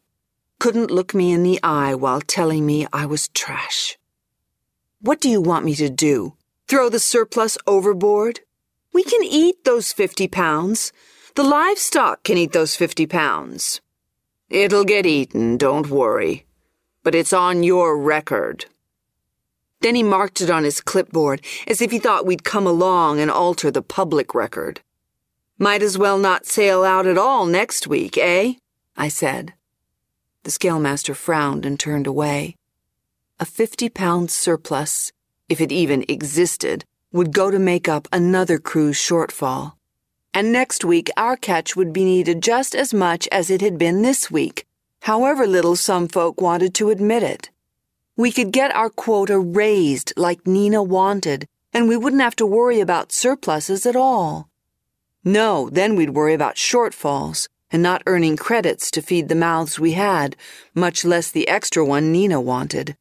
Couldn't 0.58 0.90
look 0.90 1.14
me 1.14 1.34
in 1.34 1.44
the 1.44 1.60
eye 1.62 1.94
while 1.94 2.22
telling 2.22 2.66
me 2.66 2.88
I 2.94 3.06
was 3.06 3.28
trash. 3.28 3.98
What 5.02 5.20
do 5.20 5.30
you 5.30 5.42
want 5.42 5.66
me 5.66 5.76
to 5.76 5.90
do? 5.90 6.34
Throw 6.68 6.90
the 6.90 7.00
surplus 7.00 7.58
overboard? 7.68 8.40
We 8.94 9.04
can 9.04 9.24
eat 9.24 9.66
those 9.66 9.92
50 9.92 10.30
pounds. 10.30 10.94
The 11.36 11.44
livestock 11.44 12.24
can 12.24 12.38
eat 12.38 12.54
those 12.54 12.76
50 12.76 13.06
pounds. 13.06 13.82
It'll 14.50 14.86
get 14.86 15.06
eaten, 15.06 15.58
don't 15.58 15.90
worry. 15.90 16.47
But 17.08 17.16
it's 17.16 17.32
on 17.32 17.64
your 17.64 17.98
record. 17.98 18.66
Then 19.80 19.96
he 19.96 20.04
marked 20.04 20.42
it 20.42 20.50
on 20.50 20.66
his 20.66 20.82
clipboard 20.82 21.40
as 21.66 21.82
if 21.82 21.90
he 21.90 22.00
thought 22.00 22.26
we'd 22.26 22.44
come 22.44 22.68
along 22.68 23.22
and 23.22 23.32
alter 23.32 23.72
the 23.72 23.82
public 23.82 24.36
record. 24.36 24.82
Might 25.58 25.82
as 25.82 25.98
well 25.98 26.18
not 26.18 26.46
sail 26.46 26.84
out 26.84 27.08
at 27.08 27.18
all 27.18 27.46
next 27.46 27.88
week, 27.88 28.18
eh? 28.18 28.56
I 28.98 29.08
said. 29.08 29.54
The 30.44 30.52
scalemaster 30.52 31.16
frowned 31.16 31.66
and 31.66 31.80
turned 31.80 32.08
away. 32.08 32.58
A 33.40 33.46
50 33.46 33.88
pound 33.88 34.30
surplus, 34.30 35.14
if 35.48 35.62
it 35.62 35.72
even 35.72 36.04
existed, 36.10 36.84
would 37.14 37.32
go 37.32 37.50
to 37.50 37.58
make 37.58 37.88
up 37.88 38.10
another 38.12 38.60
crew's 38.60 38.98
shortfall. 38.98 39.76
And 40.34 40.52
next 40.52 40.84
week, 40.84 41.10
our 41.16 41.38
catch 41.38 41.74
would 41.74 41.94
be 41.94 42.04
needed 42.04 42.44
just 42.44 42.76
as 42.76 42.94
much 42.94 43.30
as 43.32 43.50
it 43.50 43.62
had 43.62 43.78
been 43.78 44.02
this 44.02 44.30
week, 44.30 44.68
however 45.02 45.48
little 45.48 45.76
some 45.76 46.08
folk 46.08 46.42
wanted 46.42 46.74
to 46.76 46.90
admit 46.90 47.24
it. 47.24 47.50
We 48.16 48.32
could 48.32 48.52
get 48.52 48.76
our 48.76 48.90
quota 48.90 49.40
raised 49.40 50.14
like 50.18 50.48
Nina 50.48 50.82
wanted, 50.82 51.48
and 51.74 51.88
we 51.88 51.98
wouldn't 51.98 52.22
have 52.22 52.36
to 52.38 52.46
worry 52.46 52.80
about 52.80 53.12
surpluses 53.12 53.86
at 53.86 53.96
all. 53.96 54.50
No, 55.24 55.70
then 55.70 55.96
we'd 55.96 56.12
worry 56.12 56.34
about 56.34 56.56
shortfalls 56.56 57.48
and 57.72 57.84
not 57.84 58.02
earning 58.08 58.38
credits 58.38 58.90
to 58.92 59.02
feed 59.02 59.28
the 59.28 59.36
mouths 59.36 59.80
we 59.80 59.92
had, 59.92 60.36
much 60.74 61.04
less 61.04 61.30
the 61.30 61.48
extra 61.48 61.86
one 61.86 62.12
Nina 62.12 62.40
wanted. 62.40 62.96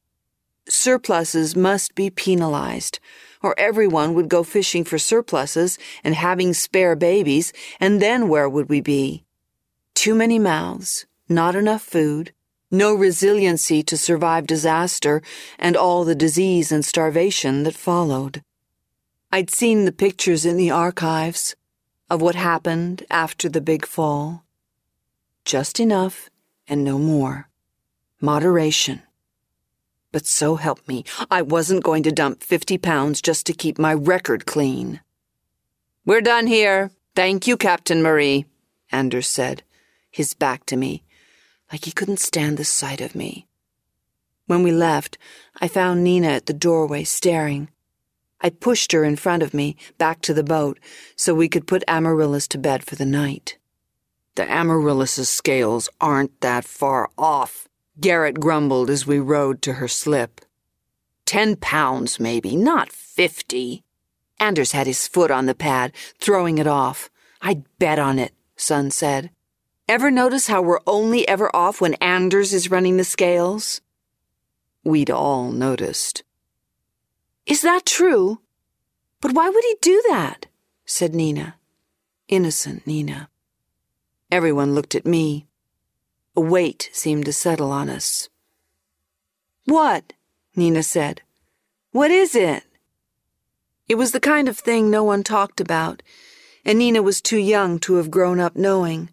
Surpluses 0.69 1.55
must 1.55 1.95
be 1.95 2.11
penalized, 2.11 2.99
or 3.43 3.55
everyone 3.59 4.12
would 4.15 4.29
go 4.29 4.43
fishing 4.43 4.85
for 4.85 4.99
surpluses 4.99 5.79
and 6.03 6.17
having 6.17 6.53
spare 6.53 6.97
babies, 6.97 7.53
and 7.79 8.03
then 8.03 8.29
where 8.29 8.49
would 8.49 8.69
we 8.69 8.81
be? 8.81 9.25
Too 9.95 10.15
many 10.15 10.38
mouths, 10.41 11.07
not 11.28 11.54
enough 11.54 11.83
food, 11.83 12.33
no 12.71 12.95
resiliency 12.95 13.83
to 13.83 13.97
survive 13.97 14.47
disaster 14.47 15.23
and 15.59 15.76
all 15.76 16.04
the 16.04 16.14
disease 16.14 16.73
and 16.73 16.85
starvation 16.85 17.62
that 17.62 17.75
followed. 17.75 18.42
I'd 19.33 19.50
seen 19.50 19.85
the 19.85 19.92
pictures 19.92 20.45
in 20.45 20.56
the 20.56 20.71
archives 20.71 21.54
of 22.09 22.23
what 22.23 22.35
happened 22.35 23.04
after 23.11 23.49
the 23.49 23.61
big 23.61 23.87
fall. 23.87 24.45
Just 25.45 25.80
enough 25.80 26.28
and 26.68 26.85
no 26.85 26.99
more. 26.99 27.49
Moderation. 28.21 29.02
But 30.12 30.26
so 30.26 30.56
help 30.56 30.87
me, 30.88 31.04
I 31.30 31.42
wasn't 31.42 31.85
going 31.85 32.02
to 32.04 32.12
dump 32.12 32.42
50 32.42 32.78
pounds 32.78 33.21
just 33.21 33.47
to 33.47 33.52
keep 33.52 33.78
my 33.78 33.92
record 33.92 34.47
clean. 34.47 35.00
We're 36.04 36.21
done 36.21 36.47
here. 36.47 36.90
Thank 37.14 37.47
you, 37.47 37.56
Captain 37.56 38.02
Marie, 38.02 38.47
Anders 38.92 39.28
said, 39.28 39.62
his 40.11 40.35
back 40.35 40.64
to 40.66 40.76
me. 40.76 41.02
Like 41.71 41.85
he 41.85 41.93
couldn't 41.93 42.21
stand 42.21 42.57
the 42.57 42.65
sight 42.65 43.01
of 43.01 43.15
me. 43.15 43.47
When 44.47 44.63
we 44.63 44.71
left, 44.71 45.19
I 45.61 45.69
found 45.69 46.05
Nina 46.05 46.29
at 46.29 46.47
the 46.47 46.53
doorway 46.53 47.05
staring. 47.05 47.69
I 48.41 48.51
pushed 48.51 48.93
her 48.93 49.03
in 49.03 49.17
front 49.17 49.43
of 49.43 49.55
me 49.55 49.77
back 49.99 50.21
to 50.23 50.35
the 50.35 50.45
boat 50.45 50.79
so 51.17 51.35
we 51.35 51.49
could 51.49 51.67
put 51.67 51.83
Amaryllis 51.89 52.47
to 52.49 52.59
bed 52.59 52.85
for 52.85 52.95
the 52.95 53.07
night. 53.07 53.59
The 54.37 54.49
Amaryllis's 54.51 55.29
scales 55.29 55.89
aren't 56.01 56.41
that 56.43 56.65
far 56.65 57.09
off, 57.17 57.67
Garrett 57.99 58.39
grumbled 58.39 58.91
as 58.91 59.07
we 59.07 59.19
rowed 59.19 59.63
to 59.63 59.75
her 59.75 59.89
slip. 59.89 60.43
Ten 61.25 61.57
pounds, 61.57 62.21
maybe, 62.21 62.55
not 62.55 62.93
fifty. 62.93 63.83
Anders 64.39 64.73
had 64.73 64.87
his 64.87 65.09
foot 65.09 65.31
on 65.31 65.47
the 65.47 65.55
pad, 65.55 65.93
throwing 66.21 66.59
it 66.59 66.67
off. 66.67 67.11
I'd 67.41 67.65
bet 67.79 67.99
on 67.99 68.19
it, 68.19 68.33
Sun 68.55 68.91
said. 68.91 69.31
Ever 69.88 70.11
notice 70.11 70.49
how 70.49 70.62
we're 70.62 70.81
only 70.85 71.28
ever 71.28 71.55
off 71.55 71.81
when 71.81 71.95
Anders 71.95 72.52
is 72.52 72.73
running 72.73 72.97
the 72.97 73.05
scales? 73.05 73.81
We'd 74.83 75.11
all 75.11 75.52
noticed. 75.52 76.25
Is 77.47 77.62
that 77.62 77.87
true? 77.87 78.40
But 79.21 79.33
why 79.33 79.49
would 79.49 79.62
he 79.62 79.76
do 79.81 80.02
that? 80.09 80.47
said 80.85 81.14
Nina. 81.14 81.55
Innocent 82.26 82.85
Nina. 82.85 83.28
Everyone 84.28 84.75
looked 84.75 84.97
at 84.97 85.07
me. 85.07 85.47
A 86.35 86.40
weight 86.40 86.90
seemed 86.93 87.25
to 87.26 87.33
settle 87.33 87.71
on 87.71 87.88
us. 87.88 88.28
What? 89.66 90.14
Nina 90.57 90.83
said. 90.83 91.23
What 91.93 92.11
is 92.11 92.35
it? 92.35 92.64
It 93.88 93.95
was 93.95 94.11
the 94.11 94.19
kind 94.19 94.49
of 94.49 94.59
thing 94.59 94.90
no 94.90 95.05
one 95.05 95.23
talked 95.23 95.61
about, 95.61 96.02
and 96.64 96.81
Nina 96.81 97.02
was 97.02 97.21
too 97.21 97.38
young 97.38 97.78
to 97.81 97.95
have 97.95 98.11
grown 98.11 98.40
up 98.40 98.57
knowing. 98.57 99.11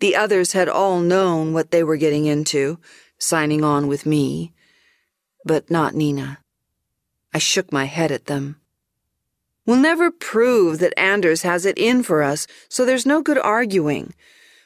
The 0.00 0.14
others 0.14 0.52
had 0.52 0.68
all 0.68 1.00
known 1.00 1.52
what 1.52 1.70
they 1.70 1.82
were 1.82 1.96
getting 1.96 2.26
into, 2.26 2.78
signing 3.18 3.64
on 3.64 3.88
with 3.88 4.06
me, 4.06 4.52
but 5.44 5.70
not 5.70 5.94
Nina. 5.94 6.38
I 7.34 7.38
shook 7.38 7.72
my 7.72 7.84
head 7.84 8.12
at 8.12 8.26
them. 8.26 8.60
We'll 9.66 9.76
never 9.76 10.10
prove 10.10 10.78
that 10.78 10.98
Anders 10.98 11.42
has 11.42 11.66
it 11.66 11.76
in 11.76 12.02
for 12.02 12.22
us, 12.22 12.46
so 12.68 12.84
there's 12.84 13.04
no 13.04 13.20
good 13.20 13.38
arguing. 13.38 14.14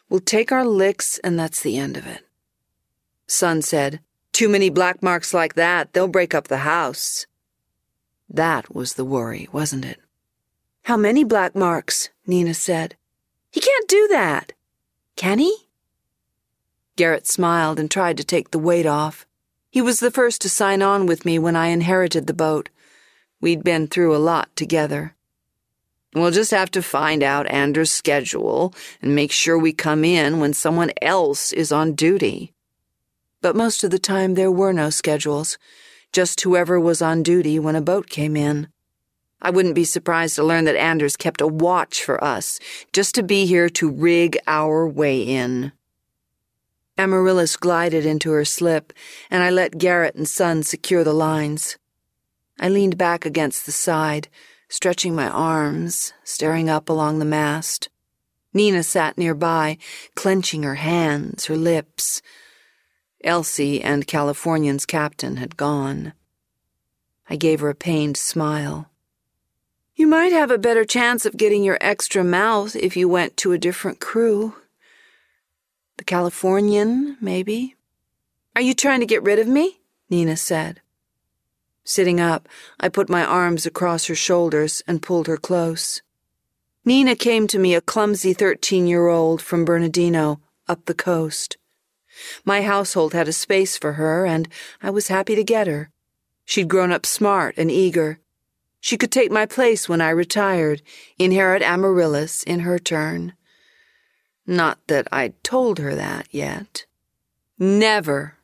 We'll 0.09 0.21
take 0.21 0.53
our 0.53 0.65
licks, 0.65 1.19
and 1.25 1.39
that's 1.39 1.63
the 1.63 1.77
end 1.77 1.97
of 1.97 2.07
it. 2.07 2.25
Sun 3.27 3.63
said, 3.63 4.01
Too 4.33 4.49
many 4.49 4.71
black 4.71 5.03
marks 5.03 5.35
like 5.35 5.55
that, 5.55 5.93
they'll 5.93 6.07
break 6.07 6.35
up 6.35 6.49
the 6.49 6.59
house. 6.59 7.27
That 8.29 8.75
was 8.75 8.95
the 8.95 9.05
worry, 9.05 9.49
wasn't 9.53 9.85
it? 9.85 9.99
How 10.85 10.97
many 10.97 11.25
black 11.25 11.55
marks? 11.55 12.11
Nina 12.27 12.55
said. 12.55 12.97
He 13.51 13.61
can't 13.61 13.89
do 13.89 14.07
that. 14.09 14.53
Can 15.17 15.39
he? 15.39 15.57
Garrett 16.97 17.27
smiled 17.27 17.79
and 17.79 17.91
tried 17.91 18.17
to 18.19 18.25
take 18.25 18.51
the 18.51 18.59
weight 18.59 18.87
off. 18.87 19.27
He 19.71 19.81
was 19.81 20.01
the 20.01 20.11
first 20.11 20.43
to 20.43 20.49
sign 20.49 20.83
on 20.83 21.07
with 21.07 21.25
me 21.25 21.39
when 21.39 21.57
I 21.57 21.69
inherited 21.69 22.27
the 22.27 22.35
boat. 22.35 22.69
We'd 23.41 23.65
been 23.65 23.87
through 23.87 24.15
a 24.15 24.19
lot 24.19 24.55
together. 24.55 25.15
We'll 26.15 26.31
just 26.31 26.51
have 26.51 26.71
to 26.73 26.83
find 26.83 27.23
out 27.23 27.51
Anders' 27.51 27.91
schedule 27.91 28.75
and 29.01 29.15
make 29.15 29.33
sure 29.33 29.59
we 29.59 29.73
come 29.73 30.05
in 30.05 30.41
when 30.41 30.53
someone 30.53 30.91
else 31.01 31.53
is 31.53 31.73
on 31.73 31.95
duty. 31.95 32.53
But 33.41 33.57
most 33.57 33.83
of 33.83 33.91
the 33.91 33.99
time 33.99 34.35
there 34.35 34.51
were 34.51 34.73
no 34.73 34.91
schedules, 34.91 35.57
just 36.13 36.41
whoever 36.43 36.79
was 36.79 37.01
on 37.01 37.23
duty 37.23 37.59
when 37.59 37.77
a 37.77 37.81
boat 37.81 38.11
came 38.11 38.37
in. 38.37 38.69
I 39.45 39.51
wouldn't 39.51 39.75
be 39.75 39.85
surprised 39.85 40.37
to 40.37 40.45
learn 40.45 40.65
that 40.67 40.77
Anders 40.77 41.17
kept 41.17 41.41
a 41.41 41.49
watch 41.49 42.03
for 42.05 42.23
us, 42.23 42.61
just 42.93 43.15
to 43.17 43.25
be 43.25 43.45
here 43.45 43.69
to 43.71 43.91
rig 43.91 44.39
our 44.47 44.89
way 44.89 45.21
in. 45.21 45.73
Amaryllis 46.97 47.57
glided 47.57 48.07
into 48.07 48.31
her 48.31 48.45
slip, 48.45 48.93
and 49.31 49.43
I 49.43 49.51
let 49.51 49.79
Garrett 49.79 50.15
and 50.15 50.29
Sun 50.29 50.63
secure 50.63 51.03
the 51.03 51.13
lines. 51.13 51.77
I 52.61 52.69
leaned 52.69 52.97
back 52.97 53.27
against 53.27 53.67
the 53.67 53.73
side, 53.73 54.29
stretching 54.69 55.15
my 55.15 55.29
arms, 55.29 56.13
staring 56.23 56.71
up 56.71 56.89
along 56.89 57.19
the 57.19 57.25
mast. 57.25 57.89
Nina 58.55 58.85
sat 58.85 59.19
nearby, 59.19 59.77
clenching 60.15 60.63
her 60.63 60.77
hands, 60.77 61.47
her 61.47 61.57
lips. 61.57 62.23
Elsie 63.25 63.83
and 63.83 64.07
Californian's 64.07 64.87
captain 64.87 65.39
had 65.39 65.57
gone. 65.57 66.13
I 67.29 67.35
gave 67.35 67.59
her 67.61 67.71
a 67.71 67.75
pained 67.75 68.17
smile. 68.17 68.92
You 69.95 70.07
might 70.07 70.33
have 70.33 70.51
a 70.51 70.59
better 70.59 70.85
chance 70.87 71.27
of 71.27 71.37
getting 71.37 71.63
your 71.63 71.77
extra 71.81 72.25
mouth 72.25 72.75
if 72.75 72.97
you 72.97 73.09
went 73.09 73.37
to 73.39 73.53
a 73.53 73.59
different 73.59 74.01
crew. 74.01 74.55
The 75.99 76.05
Californian, 76.05 77.19
maybe? 77.21 77.77
Are 78.57 78.63
you 78.63 78.73
trying 78.73 79.01
to 79.01 79.07
get 79.07 79.23
rid 79.23 79.39
of 79.39 79.47
me? 79.47 79.81
Nina 80.09 80.37
said. 80.37 80.81
Sitting 81.85 82.21
up, 82.21 82.49
I 82.81 82.89
put 82.89 83.11
my 83.11 83.25
arms 83.25 83.67
across 83.67 84.07
her 84.07 84.15
shoulders 84.15 84.83
and 84.87 85.03
pulled 85.03 85.27
her 85.27 85.37
close. 85.37 86.01
Nina 86.85 87.15
came 87.15 87.47
to 87.49 87.59
me 87.59 87.75
a 87.75 87.81
clumsy 87.83 88.33
13 88.33 88.87
year 88.87 89.09
old 89.09 89.43
from 89.43 89.65
Bernardino, 89.65 90.41
up 90.69 90.87
the 90.87 90.95
coast. 90.95 91.59
My 92.45 92.63
household 92.63 93.13
had 93.13 93.29
a 93.29 93.33
space 93.33 93.77
for 93.77 93.95
her, 93.95 94.25
and 94.25 94.49
I 94.83 94.91
was 94.91 95.09
happy 95.09 95.35
to 95.35 95.45
get 95.45 95.67
her. 95.67 95.91
She'd 96.45 96.69
grown 96.69 96.93
up 96.93 97.05
smart 97.05 97.55
and 97.59 97.71
eager. 97.71 98.19
She 98.83 98.97
could 98.97 99.13
take 99.13 99.31
my 99.31 99.47
place 99.47 99.89
when 99.89 100.01
I 100.01 100.11
retired, 100.11 100.83
inherit 101.17 101.63
Amaryllis 101.63 102.43
in 102.43 102.61
her 102.61 102.81
turn. 102.81 103.35
Not 104.45 104.81
that 104.89 105.07
I'd 105.13 105.41
told 105.45 105.79
her 105.79 105.95
that 105.95 106.27
yet. 106.33 106.85
Never, 107.61 108.39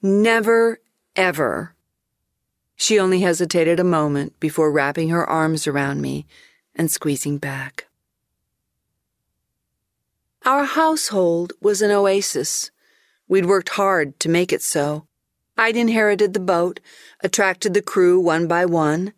never, 0.00 0.78
ever. 1.16 1.74
She 2.76 3.00
only 3.00 3.22
hesitated 3.22 3.80
a 3.80 3.84
moment 3.84 4.38
before 4.38 4.70
wrapping 4.70 5.08
her 5.08 5.28
arms 5.28 5.66
around 5.66 6.00
me 6.00 6.28
and 6.76 6.88
squeezing 6.88 7.38
back. 7.38 7.88
Our 10.44 10.64
household 10.64 11.54
was 11.60 11.82
an 11.82 11.90
oasis. 11.90 12.70
We'd 13.26 13.46
worked 13.46 13.70
hard 13.70 14.20
to 14.20 14.28
make 14.28 14.52
it 14.52 14.62
so. 14.62 15.08
I'd 15.58 15.76
inherited 15.76 16.34
the 16.34 16.40
boat, 16.40 16.78
attracted 17.20 17.74
the 17.74 17.82
crew 17.82 18.20
one 18.20 18.46
by 18.46 18.64
one, 18.64 19.12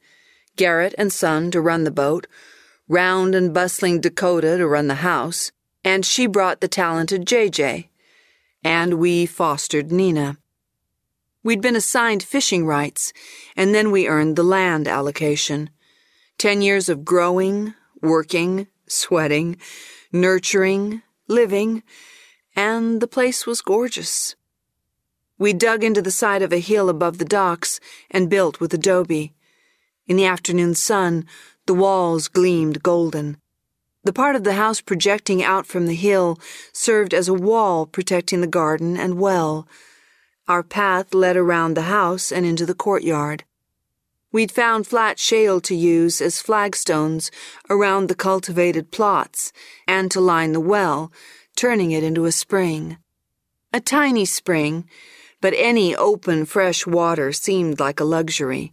Garrett 0.58 0.94
and 0.98 1.10
Sun 1.10 1.52
to 1.52 1.60
run 1.60 1.84
the 1.84 1.90
boat, 1.90 2.26
round 2.88 3.34
and 3.34 3.54
bustling 3.54 4.00
Dakota 4.00 4.58
to 4.58 4.68
run 4.68 4.88
the 4.88 4.96
house, 4.96 5.52
and 5.82 6.04
she 6.04 6.26
brought 6.26 6.60
the 6.60 6.68
talented 6.68 7.24
JJ. 7.24 7.88
And 8.62 8.94
we 8.94 9.24
fostered 9.24 9.90
Nina. 9.90 10.36
We'd 11.44 11.62
been 11.62 11.76
assigned 11.76 12.22
fishing 12.22 12.66
rights, 12.66 13.12
and 13.56 13.74
then 13.74 13.90
we 13.92 14.08
earned 14.08 14.36
the 14.36 14.42
land 14.42 14.88
allocation. 14.88 15.70
Ten 16.36 16.60
years 16.60 16.88
of 16.88 17.04
growing, 17.04 17.74
working, 18.02 18.66
sweating, 18.88 19.56
nurturing, 20.12 21.02
living, 21.28 21.84
and 22.56 23.00
the 23.00 23.06
place 23.06 23.46
was 23.46 23.60
gorgeous. 23.60 24.34
We 25.38 25.52
dug 25.52 25.84
into 25.84 26.02
the 26.02 26.10
side 26.10 26.42
of 26.42 26.52
a 26.52 26.58
hill 26.58 26.88
above 26.88 27.18
the 27.18 27.24
docks 27.24 27.78
and 28.10 28.28
built 28.28 28.58
with 28.58 28.74
adobe. 28.74 29.34
In 30.08 30.16
the 30.16 30.24
afternoon 30.24 30.74
sun, 30.74 31.26
the 31.66 31.74
walls 31.74 32.28
gleamed 32.28 32.82
golden. 32.82 33.36
The 34.04 34.12
part 34.12 34.36
of 34.36 34.42
the 34.42 34.54
house 34.54 34.80
projecting 34.80 35.42
out 35.42 35.66
from 35.66 35.84
the 35.84 35.94
hill 35.94 36.40
served 36.72 37.12
as 37.12 37.28
a 37.28 37.34
wall 37.34 37.84
protecting 37.84 38.40
the 38.40 38.46
garden 38.46 38.96
and 38.96 39.20
well. 39.20 39.68
Our 40.48 40.62
path 40.62 41.12
led 41.12 41.36
around 41.36 41.74
the 41.74 41.82
house 41.82 42.32
and 42.32 42.46
into 42.46 42.64
the 42.64 42.74
courtyard. 42.74 43.44
We'd 44.32 44.50
found 44.50 44.86
flat 44.86 45.18
shale 45.18 45.60
to 45.60 45.74
use 45.74 46.22
as 46.22 46.40
flagstones 46.40 47.30
around 47.68 48.08
the 48.08 48.14
cultivated 48.14 48.90
plots 48.90 49.52
and 49.86 50.10
to 50.10 50.22
line 50.22 50.52
the 50.52 50.60
well, 50.60 51.12
turning 51.54 51.90
it 51.90 52.02
into 52.02 52.24
a 52.24 52.32
spring. 52.32 52.96
A 53.74 53.80
tiny 53.80 54.24
spring, 54.24 54.88
but 55.42 55.52
any 55.54 55.94
open, 55.94 56.46
fresh 56.46 56.86
water 56.86 57.30
seemed 57.30 57.78
like 57.78 58.00
a 58.00 58.04
luxury. 58.04 58.72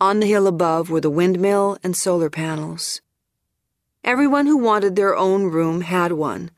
On 0.00 0.20
the 0.20 0.26
hill 0.26 0.46
above 0.46 0.88
were 0.88 1.02
the 1.02 1.10
windmill 1.10 1.76
and 1.82 1.94
solar 1.94 2.30
panels. 2.30 3.02
Everyone 4.02 4.46
who 4.46 4.56
wanted 4.56 4.96
their 4.96 5.14
own 5.14 5.44
room 5.44 5.82
had 5.82 6.12
one, 6.12 6.50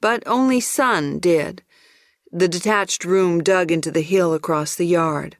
but 0.00 0.22
only 0.26 0.60
Sun 0.60 1.18
did. 1.18 1.62
The 2.32 2.48
detached 2.48 3.04
room 3.04 3.42
dug 3.42 3.70
into 3.70 3.90
the 3.90 4.00
hill 4.00 4.32
across 4.32 4.74
the 4.74 4.86
yard. 4.86 5.36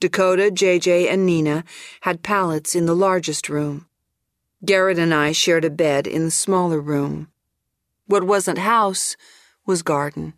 Dakota, 0.00 0.50
JJ, 0.52 1.08
and 1.08 1.24
Nina 1.24 1.62
had 2.00 2.24
pallets 2.24 2.74
in 2.74 2.86
the 2.86 2.96
largest 2.96 3.48
room. 3.48 3.86
Garrett 4.64 4.98
and 4.98 5.14
I 5.14 5.30
shared 5.30 5.64
a 5.64 5.70
bed 5.70 6.08
in 6.08 6.24
the 6.24 6.30
smaller 6.32 6.80
room. 6.80 7.28
What 8.06 8.24
wasn't 8.24 8.58
house 8.58 9.16
was 9.66 9.82
garden. 9.82 10.34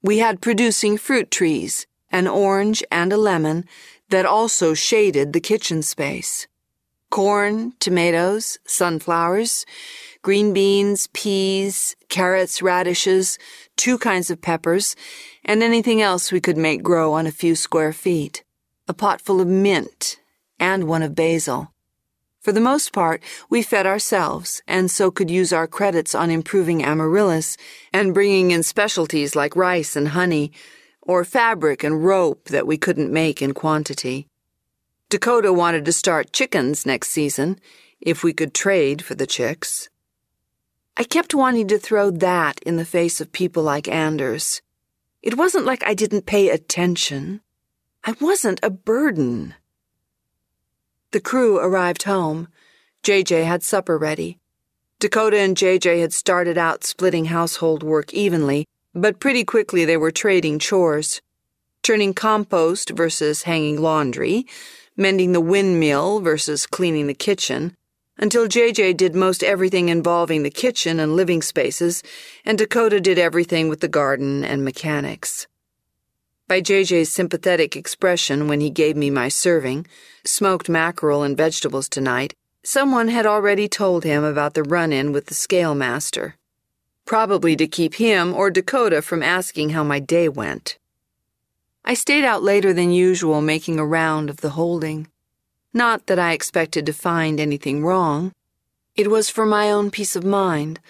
We 0.00 0.18
had 0.18 0.40
producing 0.40 0.96
fruit 0.96 1.32
trees, 1.32 1.88
an 2.12 2.28
orange 2.28 2.84
and 2.90 3.12
a 3.12 3.16
lemon 3.16 3.64
that 4.10 4.26
also 4.26 4.74
shaded 4.74 5.32
the 5.32 5.40
kitchen 5.40 5.82
space 5.82 6.46
corn, 7.10 7.72
tomatoes, 7.78 8.58
sunflowers, 8.66 9.64
green 10.22 10.52
beans, 10.52 11.08
peas, 11.12 11.94
carrots, 12.08 12.60
radishes, 12.60 13.38
two 13.76 13.96
kinds 13.96 14.28
of 14.28 14.42
peppers, 14.42 14.96
and 15.44 15.62
anything 15.62 16.02
else 16.02 16.32
we 16.32 16.40
could 16.40 16.56
make 16.56 16.82
grow 16.82 17.12
on 17.12 17.26
a 17.26 17.32
few 17.32 17.54
square 17.54 17.92
feet, 17.92 18.42
a 18.88 18.92
pot 18.92 19.20
full 19.20 19.40
of 19.40 19.46
mint, 19.46 20.18
and 20.58 20.84
one 20.84 21.02
of 21.02 21.14
basil. 21.14 21.72
For 22.40 22.52
the 22.52 22.60
most 22.60 22.92
part, 22.92 23.22
we 23.50 23.62
fed 23.62 23.86
ourselves 23.86 24.62
and 24.68 24.90
so 24.90 25.10
could 25.10 25.30
use 25.30 25.52
our 25.52 25.66
credits 25.66 26.14
on 26.14 26.30
improving 26.30 26.84
amaryllis 26.84 27.56
and 27.92 28.14
bringing 28.14 28.52
in 28.52 28.62
specialties 28.62 29.34
like 29.34 29.56
rice 29.56 29.96
and 29.96 30.08
honey, 30.08 30.52
or 31.06 31.24
fabric 31.24 31.84
and 31.84 32.04
rope 32.04 32.48
that 32.48 32.66
we 32.66 32.76
couldn't 32.76 33.12
make 33.12 33.40
in 33.40 33.54
quantity. 33.54 34.28
Dakota 35.08 35.52
wanted 35.52 35.84
to 35.84 35.92
start 35.92 36.32
chickens 36.32 36.84
next 36.84 37.10
season, 37.10 37.58
if 38.00 38.24
we 38.24 38.32
could 38.32 38.52
trade 38.52 39.02
for 39.02 39.14
the 39.14 39.26
chicks. 39.26 39.88
I 40.96 41.04
kept 41.04 41.34
wanting 41.34 41.68
to 41.68 41.78
throw 41.78 42.10
that 42.10 42.58
in 42.60 42.76
the 42.76 42.84
face 42.84 43.20
of 43.20 43.30
people 43.30 43.62
like 43.62 43.86
Anders. 43.86 44.62
It 45.22 45.36
wasn't 45.36 45.64
like 45.64 45.86
I 45.86 45.94
didn't 45.94 46.26
pay 46.26 46.48
attention. 46.48 47.40
I 48.04 48.14
wasn't 48.20 48.60
a 48.62 48.70
burden. 48.70 49.54
The 51.12 51.20
crew 51.20 51.58
arrived 51.58 52.04
home. 52.04 52.48
JJ 53.02 53.44
had 53.44 53.62
supper 53.62 53.96
ready. 53.96 54.38
Dakota 54.98 55.38
and 55.38 55.56
JJ 55.56 56.00
had 56.00 56.12
started 56.12 56.56
out 56.56 56.82
splitting 56.82 57.26
household 57.26 57.82
work 57.82 58.14
evenly, 58.14 58.66
but 58.96 59.20
pretty 59.20 59.44
quickly 59.44 59.84
they 59.84 59.96
were 59.96 60.10
trading 60.10 60.58
chores. 60.58 61.20
Turning 61.82 62.14
compost 62.14 62.90
versus 62.90 63.42
hanging 63.42 63.80
laundry, 63.80 64.46
mending 64.96 65.32
the 65.32 65.40
windmill 65.40 66.20
versus 66.20 66.66
cleaning 66.66 67.06
the 67.06 67.14
kitchen, 67.14 67.76
until 68.18 68.48
JJ 68.48 68.96
did 68.96 69.14
most 69.14 69.44
everything 69.44 69.90
involving 69.90 70.42
the 70.42 70.50
kitchen 70.50 70.98
and 70.98 71.14
living 71.14 71.42
spaces, 71.42 72.02
and 72.44 72.56
Dakota 72.56 72.98
did 72.98 73.18
everything 73.18 73.68
with 73.68 73.80
the 73.80 73.88
garden 73.88 74.42
and 74.42 74.64
mechanics. 74.64 75.46
By 76.48 76.62
JJ's 76.62 77.12
sympathetic 77.12 77.76
expression 77.76 78.48
when 78.48 78.60
he 78.60 78.70
gave 78.70 78.96
me 78.96 79.10
my 79.10 79.28
serving, 79.28 79.86
smoked 80.24 80.70
mackerel 80.70 81.22
and 81.22 81.36
vegetables 81.36 81.88
tonight, 81.88 82.32
someone 82.64 83.08
had 83.08 83.26
already 83.26 83.68
told 83.68 84.04
him 84.04 84.24
about 84.24 84.54
the 84.54 84.62
run 84.62 84.92
in 84.92 85.12
with 85.12 85.26
the 85.26 85.34
scale 85.34 85.74
master. 85.74 86.36
Probably 87.06 87.56
to 87.56 87.66
keep 87.66 87.94
him 87.94 88.34
or 88.34 88.50
Dakota 88.50 89.00
from 89.00 89.22
asking 89.22 89.70
how 89.70 89.82
my 89.82 89.98
day 89.98 90.28
went. 90.28 90.76
I 91.84 91.94
stayed 91.94 92.24
out 92.24 92.42
later 92.42 92.74
than 92.74 92.90
usual 92.90 93.40
making 93.40 93.78
a 93.78 93.86
round 93.86 94.28
of 94.28 94.42
the 94.42 94.50
holding. 94.50 95.06
Not 95.72 96.06
that 96.06 96.18
I 96.18 96.32
expected 96.32 96.84
to 96.84 96.92
find 96.92 97.40
anything 97.40 97.82
wrong. 97.82 98.32
It 98.94 99.10
was 99.10 99.30
for 99.30 99.46
my 99.46 99.70
own 99.70 99.90
peace 99.90 100.16
of 100.16 100.24
mind, 100.24 100.80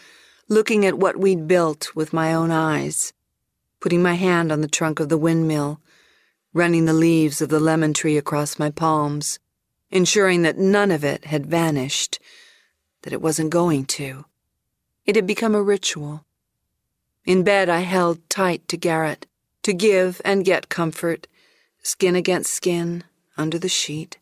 looking 0.48 0.84
at 0.84 0.98
what 0.98 1.16
we'd 1.16 1.46
built 1.46 1.94
with 1.94 2.12
my 2.12 2.34
own 2.34 2.50
eyes 2.50 3.12
putting 3.80 4.02
my 4.02 4.14
hand 4.14 4.50
on 4.50 4.62
the 4.62 4.68
trunk 4.68 5.00
of 5.00 5.08
the 5.08 5.18
windmill, 5.18 5.80
running 6.52 6.86
the 6.86 6.92
leaves 6.92 7.40
of 7.40 7.48
the 7.48 7.60
lemon 7.60 7.94
tree 7.94 8.16
across 8.16 8.58
my 8.58 8.70
palms, 8.70 9.38
ensuring 9.90 10.42
that 10.42 10.58
none 10.58 10.90
of 10.90 11.04
it 11.04 11.26
had 11.26 11.46
vanished, 11.46 12.18
that 13.02 13.12
it 13.12 13.22
wasn't 13.22 13.50
going 13.50 13.84
to. 13.84 14.24
It 15.06 15.14
had 15.14 15.26
become 15.26 15.54
a 15.54 15.62
ritual. 15.62 16.24
In 17.24 17.44
bed, 17.44 17.68
I 17.68 17.80
held 17.80 18.28
tight 18.28 18.66
to 18.68 18.76
Garrett, 18.76 19.26
to 19.62 19.72
give 19.72 20.20
and 20.24 20.44
get 20.44 20.68
comfort, 20.68 21.28
skin 21.82 22.16
against 22.16 22.52
skin, 22.52 23.04
under 23.36 23.58
the 23.58 23.68
sheet, 23.68 24.18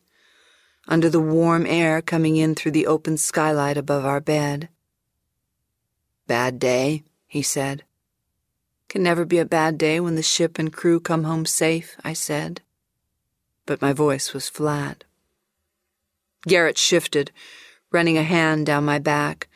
under 0.87 1.09
the 1.09 1.19
warm 1.19 1.65
air 1.65 2.01
coming 2.01 2.35
in 2.35 2.53
through 2.53 2.71
the 2.71 2.87
open 2.87 3.17
skylight 3.17 3.77
above 3.77 4.05
our 4.05 4.21
bed. 4.21 4.69
Bad 6.27 6.59
day, 6.59 7.03
he 7.27 7.41
said. 7.41 7.83
Can 8.87 9.01
never 9.01 9.25
be 9.25 9.39
a 9.39 9.45
bad 9.45 9.77
day 9.77 9.99
when 9.99 10.15
the 10.15 10.23
ship 10.23 10.59
and 10.59 10.71
crew 10.71 10.99
come 10.99 11.23
home 11.23 11.45
safe, 11.45 11.95
I 12.03 12.13
said. 12.13 12.61
But 13.65 13.81
my 13.81 13.93
voice 13.93 14.33
was 14.33 14.49
flat. 14.49 15.03
Garrett 16.47 16.77
shifted, 16.77 17.31
running 17.91 18.17
a 18.17 18.23
hand 18.23 18.67
down 18.67 18.85
my 18.85 18.99
back, 18.99 19.47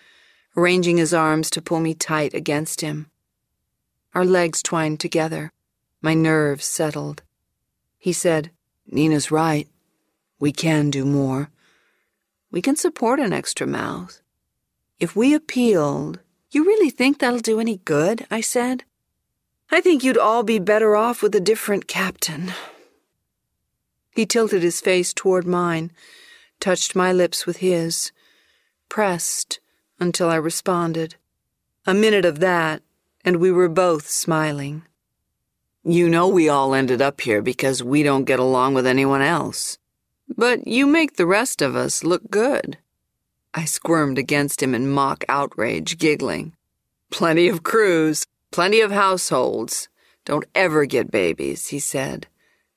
arranging 0.60 0.98
his 0.98 1.14
arms 1.14 1.50
to 1.50 1.62
pull 1.62 1.80
me 1.80 1.94
tight 1.94 2.34
against 2.34 2.82
him. 2.82 3.10
Our 4.14 4.26
legs 4.26 4.62
twined 4.62 5.00
together. 5.00 5.54
My 6.02 6.14
nerves 6.14 6.66
settled. 6.66 7.24
He 7.98 8.12
said, 8.12 8.52
Nina's 8.86 9.32
right. 9.32 9.68
We 10.38 10.52
can 10.52 10.90
do 10.90 11.06
more. 11.06 11.50
We 12.52 12.62
can 12.62 12.76
support 12.76 13.20
an 13.20 13.32
extra 13.32 13.66
mouth. 13.66 14.22
If 15.00 15.16
we 15.16 15.34
appealed, 15.34 16.20
you 16.52 16.66
really 16.66 16.90
think 16.90 17.20
that'll 17.20 17.40
do 17.40 17.60
any 17.60 17.78
good? 17.78 18.26
I 18.30 18.42
said. 18.42 18.84
I 19.72 19.80
think 19.80 20.04
you'd 20.04 20.18
all 20.18 20.44
be 20.44 20.60
better 20.60 20.96
off 20.96 21.22
with 21.22 21.34
a 21.36 21.40
different 21.40 21.88
captain. 21.88 22.52
He 24.12 24.26
tilted 24.26 24.64
his 24.64 24.82
face 24.82 25.14
toward 25.14 25.46
mine, 25.46 25.92
touched 26.60 26.96
my 26.96 27.14
lips 27.14 27.46
with 27.46 27.58
his, 27.58 28.12
pressed 28.90 29.60
until 30.00 30.30
I 30.30 30.36
responded. 30.36 31.16
A 31.86 31.94
minute 31.94 32.26
of 32.26 32.40
that, 32.40 32.82
and 33.24 33.38
we 33.38 33.52
were 33.52 33.70
both 33.70 34.10
smiling. 34.10 34.84
You 35.84 36.10
know 36.10 36.28
we 36.28 36.50
all 36.50 36.74
ended 36.74 37.02
up 37.02 37.22
here 37.22 37.42
because 37.42 37.84
we 37.84 38.04
don't 38.04 38.26
get 38.26 38.40
along 38.40 38.74
with 38.74 38.86
anyone 38.86 39.22
else. 39.22 39.78
But 40.36 40.68
you 40.68 40.86
make 40.86 41.16
the 41.16 41.26
rest 41.26 41.62
of 41.62 41.76
us 41.76 42.04
look 42.04 42.30
good. 42.30 42.78
I 43.54 43.66
squirmed 43.66 44.18
against 44.18 44.62
him 44.62 44.76
in 44.76 44.90
mock 44.90 45.24
outrage, 45.28 45.98
giggling. 45.98 46.54
Plenty 47.10 47.48
of 47.48 47.64
crews, 47.64 48.26
Plenty 48.52 48.82
of 48.82 48.92
households 48.92 49.90
don't 50.26 50.46
ever 50.56 50.86
get 50.86 51.12
babies, 51.12 51.68
he 51.68 51.80
said. 51.80 52.28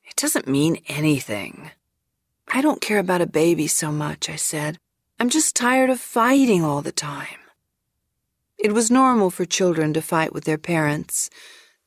It 0.05 0.17
doesn't 0.17 0.47
mean 0.47 0.83
anything. 0.87 1.71
I 2.53 2.61
don't 2.61 2.83
care 2.83 2.99
about 2.99 3.23
a 3.23 3.27
baby 3.27 3.67
so 3.67 3.91
much, 3.91 4.29
I 4.29 4.37
said. 4.37 4.79
I'm 5.23 5.31
just 5.31 5.55
tired 5.55 5.89
of 5.89 6.01
fighting 6.01 6.65
all 6.65 6.83
the 6.83 6.91
time. 6.91 7.39
It 8.59 8.73
was 8.73 8.91
normal 8.91 9.31
for 9.31 9.45
children 9.45 9.95
to 9.95 10.03
fight 10.03 10.33
with 10.33 10.43
their 10.43 10.59
parents, 10.59 11.31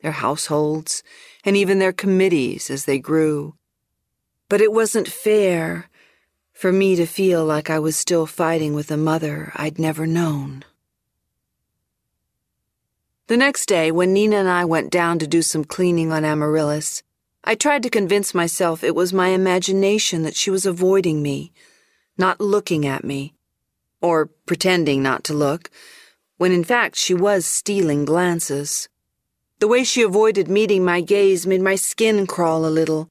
their 0.02 0.14
households, 0.14 1.04
and 1.44 1.58
even 1.58 1.80
their 1.80 1.92
committees 1.92 2.70
as 2.70 2.86
they 2.86 2.98
grew. 2.98 3.56
But 4.48 4.62
it 4.62 4.72
wasn't 4.72 5.10
fair 5.10 5.90
for 6.54 6.72
me 6.72 6.96
to 6.96 7.06
feel 7.06 7.44
like 7.44 7.70
I 7.70 7.78
was 7.78 7.98
still 7.98 8.26
fighting 8.26 8.74
with 8.74 8.90
a 8.90 8.96
mother 8.96 9.52
I'd 9.58 9.78
never 9.78 10.08
known. 10.08 10.64
The 13.28 13.36
next 13.36 13.66
day, 13.66 13.92
when 13.92 14.14
Nina 14.14 14.38
and 14.38 14.48
I 14.48 14.64
went 14.64 14.90
down 14.90 15.20
to 15.20 15.28
do 15.28 15.42
some 15.42 15.66
cleaning 15.66 16.10
on 16.14 16.24
Amaryllis, 16.24 17.04
I 17.44 17.56
tried 17.56 17.84
to 17.84 17.90
convince 17.90 18.34
myself 18.34 18.82
it 18.82 18.96
was 18.96 19.12
my 19.12 19.28
imagination 19.28 20.24
that 20.24 20.38
she 20.38 20.50
was 20.50 20.66
avoiding 20.66 21.22
me, 21.22 21.52
not 22.18 22.40
looking 22.40 22.86
at 22.86 23.04
me, 23.04 23.34
or 24.02 24.28
pretending 24.46 25.02
not 25.02 25.24
to 25.26 25.34
look, 25.34 25.70
when 26.38 26.52
in 26.52 26.64
fact 26.64 26.96
she 26.96 27.14
was 27.14 27.46
stealing 27.46 28.06
glances. 28.06 28.90
The 29.60 29.68
way 29.68 29.84
she 29.84 30.02
avoided 30.02 30.48
meeting 30.48 30.84
my 30.84 31.02
gaze 31.02 31.48
made 31.48 31.62
my 31.62 31.76
skin 31.76 32.28
crawl 32.28 32.66
a 32.66 32.68
little. 32.68 33.10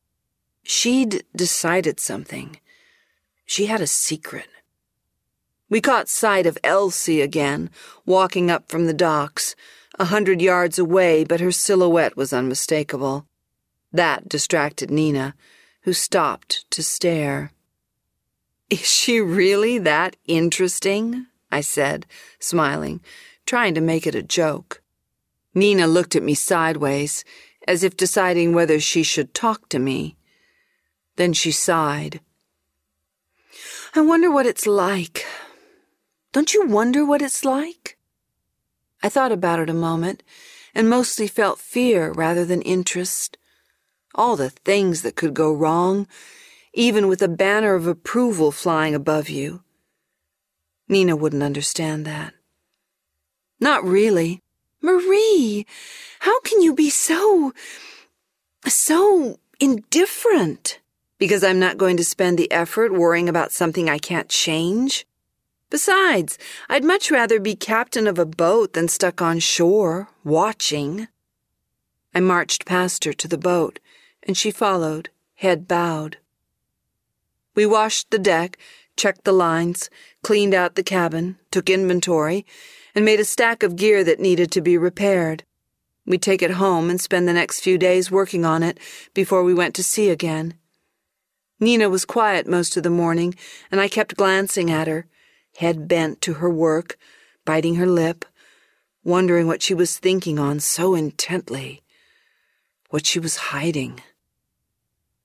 She'd 0.62 1.24
decided 1.34 2.00
something. 2.00 2.58
She 3.46 3.66
had 3.66 3.80
a 3.80 3.86
secret. 3.86 4.48
We 5.68 5.80
caught 5.80 6.08
sight 6.08 6.46
of 6.46 6.58
Elsie 6.62 7.20
again, 7.20 7.70
walking 8.06 8.50
up 8.50 8.68
from 8.68 8.86
the 8.86 8.94
docks 8.94 9.54
a 9.98 10.06
hundred 10.06 10.42
yards 10.42 10.78
away, 10.78 11.24
but 11.24 11.40
her 11.40 11.52
silhouette 11.52 12.16
was 12.16 12.32
unmistakable. 12.32 13.26
That 13.92 14.28
distracted 14.28 14.90
Nina, 14.90 15.34
who 15.82 15.92
stopped 15.92 16.68
to 16.72 16.82
stare. 16.82 17.52
Is 18.70 18.86
she 18.86 19.20
really 19.20 19.78
that 19.78 20.16
interesting? 20.26 21.26
I 21.50 21.60
said, 21.60 22.06
smiling, 22.40 23.00
trying 23.46 23.74
to 23.74 23.80
make 23.80 24.06
it 24.06 24.14
a 24.14 24.22
joke. 24.22 24.82
Nina 25.54 25.86
looked 25.86 26.16
at 26.16 26.22
me 26.22 26.34
sideways, 26.34 27.24
as 27.68 27.84
if 27.84 27.96
deciding 27.96 28.52
whether 28.52 28.80
she 28.80 29.02
should 29.02 29.34
talk 29.34 29.68
to 29.68 29.78
me. 29.78 30.16
Then 31.16 31.32
she 31.32 31.52
sighed. 31.52 32.20
I 33.94 34.00
wonder 34.00 34.30
what 34.30 34.46
it's 34.46 34.66
like. 34.66 35.24
Don't 36.32 36.52
you 36.52 36.66
wonder 36.66 37.04
what 37.04 37.22
it's 37.22 37.44
like? 37.44 37.96
I 39.02 39.08
thought 39.08 39.30
about 39.30 39.60
it 39.60 39.70
a 39.70 39.74
moment 39.74 40.22
and 40.74 40.90
mostly 40.90 41.28
felt 41.28 41.60
fear 41.60 42.10
rather 42.10 42.44
than 42.44 42.62
interest. 42.62 43.38
All 44.14 44.34
the 44.34 44.50
things 44.50 45.02
that 45.02 45.14
could 45.14 45.34
go 45.34 45.52
wrong, 45.52 46.08
even 46.74 47.08
with 47.08 47.22
a 47.22 47.28
banner 47.28 47.74
of 47.74 47.86
approval 47.86 48.50
flying 48.52 48.94
above 48.94 49.28
you. 49.28 49.62
Nina 50.88 51.16
wouldn't 51.16 51.42
understand 51.42 52.04
that. 52.04 52.34
Not 53.60 53.84
really. 53.84 54.42
Marie, 54.82 55.66
how 56.20 56.40
can 56.40 56.60
you 56.60 56.74
be 56.74 56.90
so. 56.90 57.52
so 58.66 59.38
indifferent? 59.60 60.80
Because 61.18 61.44
I'm 61.44 61.60
not 61.60 61.78
going 61.78 61.96
to 61.96 62.04
spend 62.04 62.38
the 62.38 62.50
effort 62.52 62.92
worrying 62.92 63.28
about 63.28 63.52
something 63.52 63.88
I 63.88 63.98
can't 63.98 64.28
change? 64.28 65.06
Besides, 65.70 66.38
I'd 66.68 66.84
much 66.84 67.10
rather 67.10 67.40
be 67.40 67.56
captain 67.56 68.06
of 68.06 68.18
a 68.18 68.26
boat 68.26 68.74
than 68.74 68.88
stuck 68.88 69.22
on 69.22 69.38
shore, 69.38 70.08
watching. 70.22 71.08
I 72.14 72.20
marched 72.20 72.66
past 72.66 73.04
her 73.04 73.12
to 73.14 73.26
the 73.26 73.38
boat, 73.38 73.80
and 74.22 74.36
she 74.36 74.50
followed, 74.50 75.08
head 75.36 75.66
bowed. 75.66 76.18
We 77.54 77.66
washed 77.66 78.10
the 78.10 78.18
deck, 78.18 78.58
checked 78.96 79.24
the 79.24 79.32
lines, 79.32 79.90
cleaned 80.22 80.54
out 80.54 80.74
the 80.74 80.82
cabin, 80.82 81.38
took 81.50 81.70
inventory, 81.70 82.44
and 82.94 83.04
made 83.04 83.20
a 83.20 83.24
stack 83.24 83.62
of 83.62 83.76
gear 83.76 84.04
that 84.04 84.20
needed 84.20 84.50
to 84.52 84.60
be 84.60 84.76
repaired. 84.76 85.44
We'd 86.06 86.22
take 86.22 86.42
it 86.42 86.52
home 86.52 86.90
and 86.90 87.00
spend 87.00 87.26
the 87.26 87.32
next 87.32 87.60
few 87.60 87.78
days 87.78 88.10
working 88.10 88.44
on 88.44 88.62
it 88.62 88.78
before 89.14 89.42
we 89.42 89.54
went 89.54 89.74
to 89.76 89.82
sea 89.82 90.10
again. 90.10 90.54
Nina 91.60 91.88
was 91.88 92.04
quiet 92.04 92.46
most 92.46 92.76
of 92.76 92.82
the 92.82 92.90
morning, 92.90 93.34
and 93.70 93.80
I 93.80 93.88
kept 93.88 94.16
glancing 94.16 94.70
at 94.70 94.86
her, 94.86 95.06
head 95.56 95.88
bent 95.88 96.20
to 96.22 96.34
her 96.34 96.50
work, 96.50 96.98
biting 97.44 97.76
her 97.76 97.86
lip, 97.86 98.24
wondering 99.02 99.46
what 99.46 99.62
she 99.62 99.74
was 99.74 99.98
thinking 99.98 100.38
on 100.38 100.60
so 100.60 100.94
intently, 100.94 101.82
what 102.90 103.06
she 103.06 103.18
was 103.18 103.36
hiding. 103.36 104.00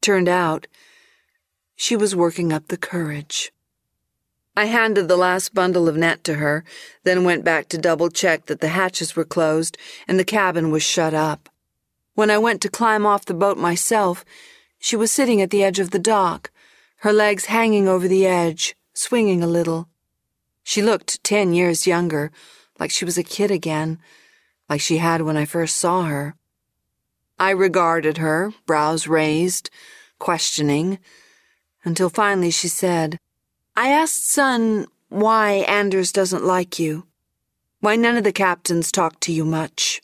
Turned 0.02 0.30
out, 0.30 0.68
she 1.82 1.96
was 1.96 2.14
working 2.14 2.52
up 2.52 2.68
the 2.68 2.76
courage. 2.76 3.54
I 4.54 4.66
handed 4.66 5.08
the 5.08 5.16
last 5.16 5.54
bundle 5.54 5.88
of 5.88 5.96
net 5.96 6.26
to 6.26 6.34
her, 6.34 6.66
then 7.06 7.24
went 7.24 7.46
back 7.46 7.70
to 7.70 7.78
double 7.78 8.10
check 8.10 8.48
that 8.48 8.60
the 8.60 8.68
hatches 8.68 9.16
were 9.16 9.24
closed 9.24 9.78
and 10.06 10.20
the 10.20 10.26
cabin 10.26 10.72
was 10.72 10.84
shut 10.84 11.14
up. 11.14 11.48
When 12.16 12.30
I 12.30 12.38
went 12.38 12.62
to 12.64 12.70
climb 12.70 13.06
off 13.06 13.24
the 13.24 13.34
boat 13.34 13.58
myself, 13.58 14.26
she 14.78 14.98
was 14.98 15.10
sitting 15.10 15.42
at 15.42 15.52
the 15.52 15.64
edge 15.64 15.80
of 15.80 15.92
the 15.92 16.00
dock, 16.00 16.52
her 16.98 17.14
legs 17.14 17.46
hanging 17.46 17.88
over 17.88 18.10
the 18.10 18.28
edge, 18.28 18.76
swinging 18.94 19.42
a 19.42 19.48
little. 19.48 19.88
She 20.64 20.82
looked 20.82 21.24
ten 21.24 21.54
years 21.54 21.88
younger, 21.88 22.30
like 22.78 22.92
she 22.92 23.06
was 23.06 23.18
a 23.18 23.24
kid 23.24 23.52
again, 23.52 24.00
like 24.68 24.82
she 24.82 24.98
had 24.98 25.22
when 25.22 25.38
I 25.38 25.46
first 25.46 25.78
saw 25.78 26.04
her. 26.04 26.36
I 27.40 27.52
regarded 27.52 28.18
her, 28.18 28.52
brows 28.66 29.08
raised, 29.08 29.70
questioning, 30.20 31.00
until 31.84 32.10
finally 32.10 32.52
she 32.52 32.68
said, 32.68 33.18
I 33.76 33.90
asked 33.90 34.30
Sun 34.30 34.88
why 35.10 35.66
Anders 35.68 36.12
doesn't 36.12 36.44
like 36.44 36.80
you, 36.80 37.08
why 37.80 37.96
none 37.96 38.18
of 38.18 38.24
the 38.24 38.32
captains 38.32 38.92
talk 38.92 39.20
to 39.22 39.32
you 39.32 39.46
much. 39.46 40.02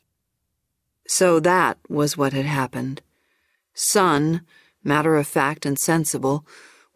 So 1.07 1.39
that 1.39 1.77
was 1.87 2.17
what 2.17 2.33
had 2.33 2.45
happened. 2.45 3.01
Sun, 3.73 4.41
matter 4.83 5.17
of 5.17 5.27
fact 5.27 5.65
and 5.65 5.77
sensible, 5.77 6.45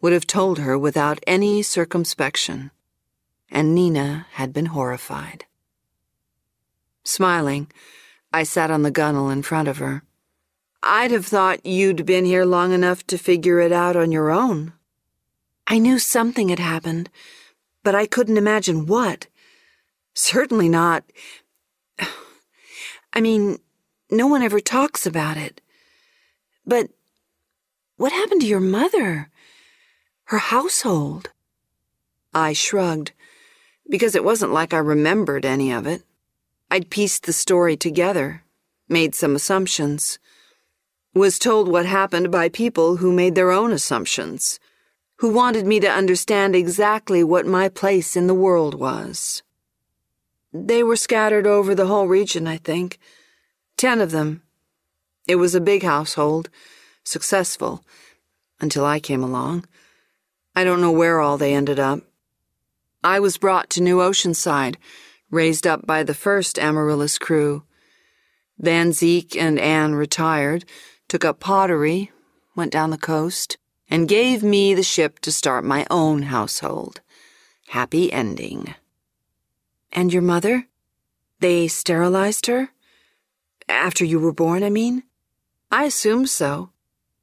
would 0.00 0.12
have 0.12 0.26
told 0.26 0.58
her 0.58 0.78
without 0.78 1.20
any 1.26 1.62
circumspection, 1.62 2.70
and 3.50 3.74
Nina 3.74 4.26
had 4.32 4.52
been 4.52 4.66
horrified. 4.66 5.44
Smiling, 7.04 7.70
I 8.32 8.44
sat 8.44 8.70
on 8.70 8.82
the 8.82 8.90
gunwale 8.90 9.32
in 9.32 9.42
front 9.42 9.68
of 9.68 9.78
her. 9.78 10.02
I'd 10.82 11.10
have 11.10 11.26
thought 11.26 11.66
you'd 11.66 12.06
been 12.06 12.24
here 12.24 12.44
long 12.44 12.72
enough 12.72 13.06
to 13.08 13.18
figure 13.18 13.60
it 13.60 13.72
out 13.72 13.96
on 13.96 14.12
your 14.12 14.30
own, 14.30 14.72
I 15.70 15.78
knew 15.78 16.00
something 16.00 16.48
had 16.48 16.58
happened, 16.58 17.10
but 17.84 17.94
I 17.94 18.04
couldn't 18.04 18.36
imagine 18.36 18.86
what. 18.86 19.28
Certainly 20.14 20.68
not. 20.68 21.04
I 23.12 23.20
mean, 23.20 23.58
no 24.10 24.26
one 24.26 24.42
ever 24.42 24.58
talks 24.58 25.06
about 25.06 25.36
it. 25.36 25.60
But 26.66 26.90
what 27.96 28.10
happened 28.10 28.40
to 28.40 28.48
your 28.48 28.58
mother? 28.58 29.30
Her 30.24 30.38
household? 30.38 31.30
I 32.34 32.52
shrugged, 32.52 33.12
because 33.88 34.16
it 34.16 34.24
wasn't 34.24 34.52
like 34.52 34.74
I 34.74 34.78
remembered 34.78 35.44
any 35.44 35.72
of 35.72 35.86
it. 35.86 36.02
I'd 36.68 36.90
pieced 36.90 37.26
the 37.26 37.32
story 37.32 37.76
together, 37.76 38.42
made 38.88 39.14
some 39.14 39.36
assumptions, 39.36 40.18
was 41.14 41.38
told 41.38 41.68
what 41.68 41.86
happened 41.86 42.30
by 42.30 42.48
people 42.48 42.96
who 42.96 43.12
made 43.12 43.34
their 43.34 43.50
own 43.50 43.72
assumptions 43.72 44.60
who 45.20 45.30
wanted 45.30 45.66
me 45.66 45.78
to 45.78 45.86
understand 45.86 46.56
exactly 46.56 47.22
what 47.22 47.44
my 47.44 47.68
place 47.68 48.16
in 48.16 48.26
the 48.26 48.34
world 48.34 48.74
was. 48.74 49.42
They 50.50 50.82
were 50.82 50.96
scattered 50.96 51.46
over 51.46 51.74
the 51.74 51.88
whole 51.88 52.08
region, 52.08 52.46
I 52.46 52.56
think. 52.56 52.98
Ten 53.76 54.00
of 54.00 54.12
them. 54.12 54.42
It 55.28 55.36
was 55.36 55.54
a 55.54 55.60
big 55.60 55.82
household, 55.82 56.48
successful, 57.04 57.84
until 58.62 58.86
I 58.86 58.98
came 58.98 59.22
along. 59.22 59.66
I 60.56 60.64
don't 60.64 60.80
know 60.80 60.90
where 60.90 61.20
all 61.20 61.36
they 61.36 61.52
ended 61.52 61.78
up. 61.78 62.00
I 63.04 63.20
was 63.20 63.36
brought 63.36 63.68
to 63.70 63.82
New 63.82 63.98
Oceanside, 63.98 64.76
raised 65.30 65.66
up 65.66 65.86
by 65.86 66.02
the 66.02 66.14
first 66.14 66.58
Amaryllis 66.58 67.18
crew. 67.18 67.64
Van 68.58 68.92
Zeke 68.92 69.36
and 69.36 69.60
Anne 69.60 69.94
retired, 69.94 70.64
took 71.10 71.24
up 71.24 71.40
pottery, 71.40 72.12
went 72.54 72.70
down 72.70 72.90
the 72.90 72.96
coast 72.96 73.58
and 73.90 74.08
gave 74.08 74.44
me 74.44 74.72
the 74.72 74.82
ship 74.84 75.18
to 75.18 75.32
start 75.32 75.64
my 75.64 75.84
own 75.90 76.22
household. 76.22 77.00
Happy 77.70 78.12
ending. 78.12 78.76
And 79.92 80.12
your 80.12 80.22
mother? 80.22 80.68
They 81.40 81.66
sterilized 81.66 82.46
her? 82.46 82.70
After 83.68 84.04
you 84.04 84.20
were 84.20 84.32
born, 84.32 84.62
I 84.62 84.70
mean? 84.70 85.02
I 85.68 85.82
assume 85.82 86.28
so. 86.28 86.70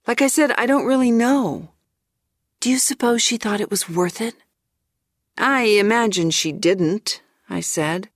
Like 0.06 0.21
I 0.21 0.28
said, 0.28 0.52
I 0.58 0.65
don't 0.65 0.86
really 0.86 1.12
know. 1.12 1.69
Do 2.60 2.69
you 2.69 2.80
suppose 2.80 3.21
she 3.21 3.38
thought 3.38 3.62
it 3.62 3.71
was 3.71 3.89
worth 3.89 4.19
it? 4.19 4.36
I 5.38 5.62
imagine 5.62 6.32
she 6.32 6.52
didn't, 6.52 7.21
I 7.50 7.62
said. 7.62 8.10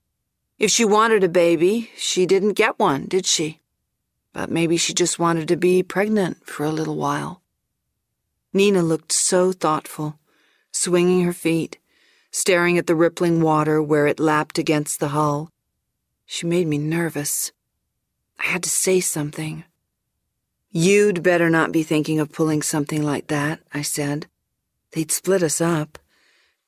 If 0.59 0.69
she 0.69 0.83
wanted 0.83 1.23
a 1.23 1.29
baby, 1.29 1.91
she 1.95 2.25
didn't 2.25 2.53
get 2.53 2.77
one, 2.77 3.05
did 3.05 3.25
she? 3.25 3.60
But 4.33 4.49
maybe 4.49 4.77
she 4.77 4.93
just 4.93 5.19
wanted 5.19 5.47
to 5.49 5.57
be 5.57 5.83
pregnant 5.83 6.45
for 6.45 6.63
a 6.65 6.71
little 6.71 6.95
while. 6.95 7.41
Nina 8.53 8.81
looked 8.81 9.11
so 9.11 9.51
thoughtful, 9.51 10.19
swinging 10.71 11.23
her 11.23 11.33
feet, 11.33 11.77
staring 12.31 12.77
at 12.77 12.87
the 12.87 12.95
rippling 12.95 13.41
water 13.41 13.81
where 13.81 14.07
it 14.07 14.19
lapped 14.19 14.57
against 14.57 14.99
the 14.99 15.09
hull. 15.09 15.49
She 16.25 16.45
made 16.45 16.67
me 16.67 16.77
nervous. 16.77 17.51
I 18.39 18.45
had 18.45 18.63
to 18.63 18.69
say 18.69 18.99
something. 18.99 19.65
You'd 20.69 21.21
better 21.21 21.49
not 21.49 21.73
be 21.73 21.83
thinking 21.83 22.19
of 22.19 22.31
pulling 22.31 22.61
something 22.61 23.03
like 23.03 23.27
that, 23.27 23.59
I 23.73 23.81
said. 23.81 24.27
They'd 24.93 25.11
split 25.11 25.43
us 25.43 25.59
up. 25.59 25.99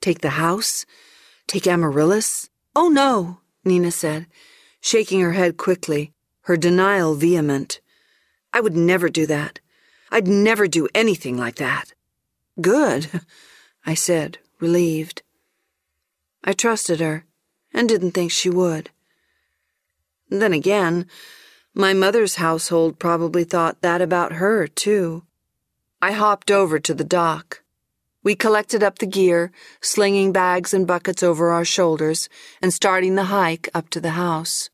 Take 0.01 0.19
the 0.19 0.31
house? 0.31 0.85
Take 1.47 1.65
Amaryllis? 1.65 2.49
Oh, 2.75 2.89
no, 2.89 3.39
Nina 3.63 3.91
said, 3.91 4.27
shaking 4.81 5.21
her 5.21 5.31
head 5.31 5.55
quickly, 5.55 6.11
her 6.43 6.57
denial 6.57 7.15
vehement. 7.15 7.79
I 8.51 8.61
would 8.61 8.75
never 8.75 9.09
do 9.09 9.25
that. 9.27 9.59
I'd 10.11 10.27
never 10.27 10.67
do 10.67 10.87
anything 10.93 11.37
like 11.37 11.55
that. 11.55 11.93
Good, 12.61 13.09
I 13.85 13.93
said, 13.95 14.37
relieved. 14.59 15.23
I 16.43 16.53
trusted 16.53 16.99
her 16.99 17.25
and 17.73 17.89
didn't 17.89 18.11
think 18.11 18.31
she 18.31 18.49
would. 18.49 18.91
Then 20.29 20.53
again, 20.53 21.07
my 21.73 21.93
mother's 21.93 22.35
household 22.35 22.99
probably 22.99 23.43
thought 23.43 23.81
that 23.81 24.01
about 24.01 24.33
her, 24.33 24.67
too. 24.67 25.23
I 26.01 26.11
hopped 26.11 26.51
over 26.51 26.79
to 26.79 26.93
the 26.93 27.03
dock. 27.03 27.63
We 28.23 28.35
collected 28.35 28.83
up 28.83 28.99
the 28.99 29.05
gear, 29.05 29.51
slinging 29.81 30.31
bags 30.31 30.73
and 30.73 30.85
buckets 30.87 31.23
over 31.23 31.51
our 31.51 31.65
shoulders, 31.65 32.29
and 32.61 32.73
starting 32.73 33.15
the 33.15 33.25
hike 33.25 33.69
up 33.73 33.89
to 33.89 33.99
the 33.99 34.11
house. 34.11 34.69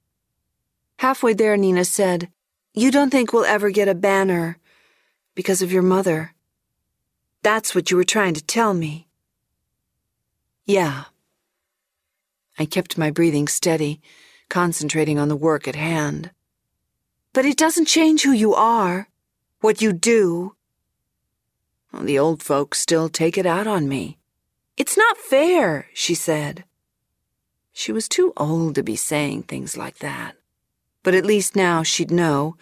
Halfway 1.00 1.34
there, 1.34 1.56
Nina 1.56 1.86
said, 1.86 2.28
You 2.74 2.92
don't 2.92 3.10
think 3.10 3.32
we'll 3.32 3.46
ever 3.46 3.70
get 3.70 3.88
a 3.88 3.96
banner 3.96 4.58
because 5.34 5.62
of 5.62 5.72
your 5.72 5.82
mother. 5.82 6.34
That's 7.42 7.74
what 7.74 7.90
you 7.90 7.96
were 7.96 8.04
trying 8.04 8.34
to 8.34 8.44
tell 8.44 8.74
me. 8.74 9.08
Yeah. 10.66 11.06
I 12.58 12.66
kept 12.66 12.98
my 12.98 13.12
breathing 13.12 13.48
steady, 13.48 14.02
concentrating 14.50 15.18
on 15.18 15.30
the 15.30 15.38
work 15.38 15.70
at 15.70 15.76
hand. 15.78 16.32
But 17.32 17.46
it 17.46 17.56
doesn't 17.56 17.88
change 17.88 18.24
who 18.24 18.34
you 18.34 18.54
are, 18.54 19.08
what 19.62 19.82
you 19.82 19.94
do. 19.94 20.58
Well, 21.94 22.04
the 22.04 22.20
old 22.20 22.44
folks 22.44 22.78
still 22.78 23.08
take 23.08 23.38
it 23.38 23.46
out 23.46 23.68
on 23.68 23.88
me. 23.88 24.18
It's 24.76 24.98
not 24.98 25.16
fair, 25.16 25.88
she 25.94 26.14
said. 26.14 26.66
She 27.72 27.94
was 27.94 28.10
too 28.10 28.34
old 28.36 28.76
to 28.76 28.84
be 28.84 28.98
saying 28.98 29.44
things 29.44 29.78
like 29.78 30.00
that. 30.00 30.36
But 31.10 31.18
at 31.18 31.26
least 31.26 31.56
now 31.56 31.82
she'd 31.82 32.12
know, 32.12 32.56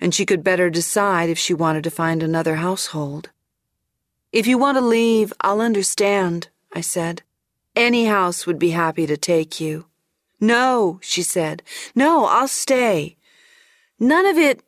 and 0.00 0.12
she 0.12 0.26
could 0.26 0.42
better 0.42 0.68
decide 0.68 1.30
if 1.30 1.38
she 1.38 1.54
wanted 1.54 1.84
to 1.84 1.92
find 1.92 2.24
another 2.24 2.56
household. 2.56 3.30
If 4.32 4.48
you 4.48 4.58
want 4.58 4.78
to 4.78 4.84
leave, 4.84 5.32
I'll 5.42 5.60
understand, 5.60 6.48
I 6.72 6.80
said. 6.80 7.22
Any 7.76 8.06
house 8.06 8.48
would 8.48 8.58
be 8.58 8.70
happy 8.70 9.06
to 9.06 9.16
take 9.16 9.60
you. 9.60 9.86
No, 10.40 10.98
she 11.02 11.22
said. 11.22 11.62
No, 11.94 12.24
I'll 12.24 12.48
stay. 12.48 13.16
None 14.00 14.26
of 14.26 14.38
it. 14.38 14.60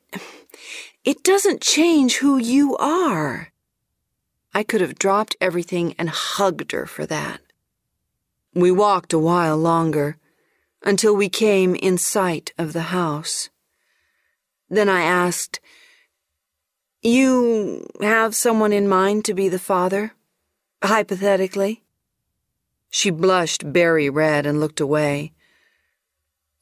It 1.03 1.25
doesn't 1.25 1.61
change 1.61 2.19
who 2.19 2.39
you 2.39 2.77
are. 2.77 3.51
I 4.55 4.63
could 4.63 4.81
have 4.81 5.01
dropped 5.01 5.35
everything 5.41 5.97
and 5.99 6.11
hugged 6.11 6.71
her 6.71 6.87
for 6.87 7.07
that. 7.07 7.41
We 8.55 8.71
walked 8.71 9.13
a 9.13 9.19
while 9.19 9.57
longer, 9.57 10.17
until 10.87 11.17
we 11.17 11.29
came 11.29 11.75
in 11.75 11.99
sight 11.99 12.55
of 12.57 12.73
the 12.73 12.95
house. 12.95 13.51
Then 14.71 14.89
I 14.89 15.03
asked, 15.03 15.59
You 17.03 17.89
have 18.01 18.37
someone 18.37 18.73
in 18.73 18.89
mind 18.89 19.25
to 19.25 19.35
be 19.35 19.49
the 19.49 19.59
father? 19.59 20.13
Hypothetically? 20.83 21.83
She 22.89 23.11
blushed 23.11 23.73
berry 23.73 24.09
red 24.09 24.47
and 24.47 24.61
looked 24.61 24.81
away. 24.81 25.33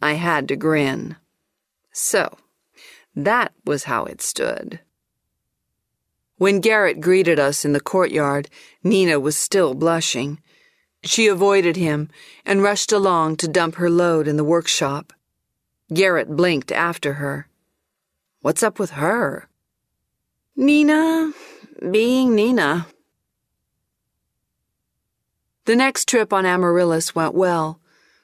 I 0.01 0.15
had 0.15 0.49
to 0.49 0.57
grin. 0.57 1.17
So, 1.93 2.39
that 3.15 3.53
was 3.67 3.85
how 3.85 4.07
it 4.07 4.23
stood. 4.23 4.81
When 6.39 6.61
Garrett 6.61 7.01
greeted 7.01 7.39
us 7.39 7.65
in 7.65 7.75
the 7.75 7.81
courtyard, 7.81 8.49
Nina 8.83 9.21
was 9.21 9.37
still 9.37 9.75
blushing. 9.75 10.41
She 11.05 11.27
avoided 11.27 11.77
him 11.77 12.09
and 12.47 12.63
rushed 12.63 12.91
along 12.91 13.37
to 13.37 13.49
dump 13.49 13.75
her 13.77 13.91
load 13.91 14.27
in 14.27 14.37
the 14.37 14.45
workshop. 14.45 15.13
Garrett 15.93 16.35
blinked 16.35 16.73
after 16.73 17.15
her. 17.15 17.47
What's 18.41 18.63
up 18.63 18.79
with 18.79 18.93
her? 18.93 19.49
Nina, 20.57 21.33
being 21.91 22.35
Nina. 22.35 22.87
The 25.67 25.77
next 25.77 26.09
trip 26.09 26.33
on 26.33 26.47
Amaryllis 26.47 27.15
went 27.15 27.35
well. 27.35 27.81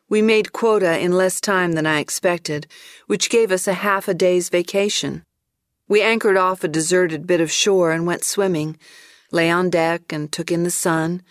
We 0.09 0.23
made 0.23 0.53
quota 0.53 0.99
in 0.99 1.13
less 1.13 1.41
time 1.41 1.73
than 1.73 1.87
I 1.87 2.01
expected, 2.01 2.67
which 3.07 3.31
gave 3.31 3.53
us 3.53 3.69
a 3.69 3.75
half 3.75 4.09
a 4.09 4.15
day's 4.15 4.49
vacation. 4.49 5.25
We 5.87 6.03
anchored 6.03 6.37
off 6.37 6.65
a 6.65 6.69
deserted 6.69 7.27
bit 7.27 7.41
of 7.41 7.51
shore 7.51 7.93
and 7.93 8.07
went 8.07 8.25
swimming, 8.25 8.79
lay 9.33 9.51
on 9.51 9.71
deck 9.71 10.13
and 10.13 10.31
took 10.33 10.51
in 10.51 10.63
the 10.63 10.71
sun, 10.71 11.23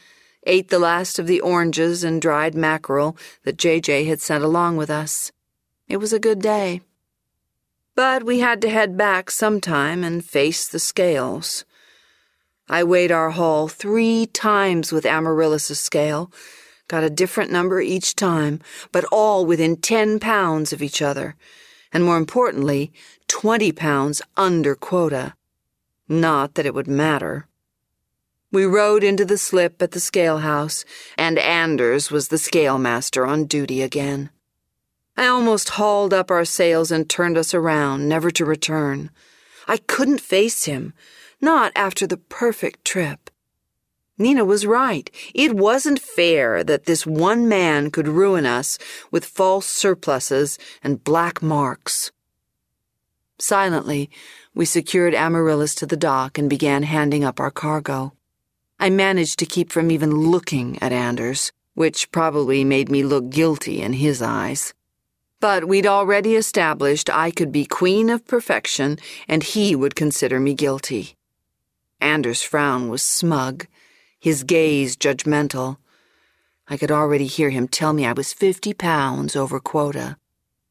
ate 0.45 0.69
the 0.69 0.79
last 0.79 1.19
of 1.19 1.27
the 1.27 1.41
oranges 1.41 2.03
and 2.03 2.21
dried 2.21 2.55
mackerel 2.55 3.17
that 3.43 3.57
JJ 3.57 4.07
had 4.07 4.21
sent 4.21 4.43
along 4.43 4.77
with 4.77 4.89
us. 4.89 5.31
It 5.87 5.97
was 5.97 6.13
a 6.13 6.19
good 6.19 6.39
day. 6.39 6.81
But 7.95 8.23
we 8.23 8.39
had 8.39 8.61
to 8.61 8.69
head 8.69 8.95
back 8.95 9.29
sometime 9.29 10.03
and 10.03 10.23
face 10.23 10.67
the 10.67 10.79
scales. 10.79 11.65
I 12.69 12.83
weighed 12.83 13.11
our 13.11 13.31
haul 13.31 13.67
three 13.67 14.27
times 14.27 14.91
with 14.91 15.05
Amaryllis's 15.05 15.79
scale, 15.79 16.31
got 16.87 17.03
a 17.03 17.09
different 17.09 17.51
number 17.51 17.81
each 17.81 18.15
time, 18.15 18.61
but 18.91 19.03
all 19.11 19.45
within 19.45 19.75
ten 19.75 20.19
pounds 20.19 20.71
of 20.71 20.81
each 20.81 21.01
other, 21.01 21.35
and 21.91 22.05
more 22.05 22.15
importantly, 22.15 22.93
twenty 23.27 23.71
pounds 23.71 24.21
under 24.37 24.75
quota. 24.75 25.33
Not 26.07 26.53
that 26.53 26.65
it 26.65 26.73
would 26.73 26.87
matter. 26.87 27.48
We 28.51 28.65
rode 28.65 29.03
into 29.03 29.25
the 29.25 29.37
slip 29.37 29.79
at 29.79 29.91
the 29.91 29.99
scale 29.99 30.39
house, 30.39 30.83
and 31.17 31.37
Anders 31.37 32.09
was 32.09 32.29
the 32.29 32.39
scale 32.39 32.79
master 32.79 33.27
on 33.27 33.45
duty 33.45 33.83
again. 33.83 34.31
I 35.15 35.27
almost 35.27 35.69
hauled 35.69 36.15
up 36.15 36.31
our 36.31 36.45
sails 36.45 36.91
and 36.91 37.07
turned 37.07 37.37
us 37.37 37.53
around, 37.53 38.09
never 38.09 38.31
to 38.31 38.45
return. 38.45 39.11
I 39.67 39.77
couldn't 39.77 40.21
face 40.21 40.65
him, 40.65 40.93
not 41.39 41.71
after 41.75 42.07
the 42.07 42.17
perfect 42.17 42.83
trip. 42.83 43.29
Nina 44.17 44.43
was 44.43 44.65
right. 44.65 45.11
It 45.35 45.55
wasn't 45.55 45.99
fair 45.99 46.63
that 46.63 46.85
this 46.85 47.05
one 47.05 47.47
man 47.47 47.91
could 47.91 48.07
ruin 48.07 48.47
us 48.47 48.79
with 49.11 49.25
false 49.25 49.67
surpluses 49.67 50.57
and 50.83 51.03
black 51.03 51.43
marks. 51.43 52.11
Silently, 53.37 54.09
we 54.55 54.65
secured 54.65 55.13
Amaryllis 55.13 55.75
to 55.75 55.85
the 55.85 55.95
dock 55.95 56.37
and 56.37 56.49
began 56.49 56.83
handing 56.83 57.23
up 57.23 57.39
our 57.39 57.51
cargo. 57.51 58.13
I 58.81 58.89
managed 58.89 59.39
to 59.39 59.45
keep 59.45 59.71
from 59.71 59.91
even 59.91 60.11
looking 60.11 60.81
at 60.81 60.93
Anders, 60.93 61.51
which 61.73 62.11
probably 62.11 62.63
made 62.63 62.89
me 62.89 63.03
look 63.03 63.29
guilty 63.29 63.81
in 63.81 63.93
his 63.93 64.21
eyes. 64.21 64.73
But 65.41 65.67
we'd 65.67 65.85
already 65.85 66.35
established 66.35 67.09
I 67.09 67.31
could 67.31 67.51
be 67.51 67.65
queen 67.65 68.09
of 68.09 68.25
perfection 68.25 68.97
and 69.27 69.43
he 69.43 69.75
would 69.75 69.95
consider 69.95 70.39
me 70.39 70.53
guilty. 70.53 71.15
Anders' 71.99 72.41
frown 72.41 72.87
was 72.89 73.03
smug, 73.03 73.67
his 74.17 74.43
gaze 74.43 74.95
judgmental. 74.95 75.77
I 76.67 76.77
could 76.77 76.91
already 76.91 77.25
hear 77.25 77.49
him 77.49 77.67
tell 77.67 77.93
me 77.93 78.05
I 78.05 78.13
was 78.13 78.33
50 78.33 78.73
pounds 78.73 79.35
over 79.35 79.59
quota. 79.59 80.17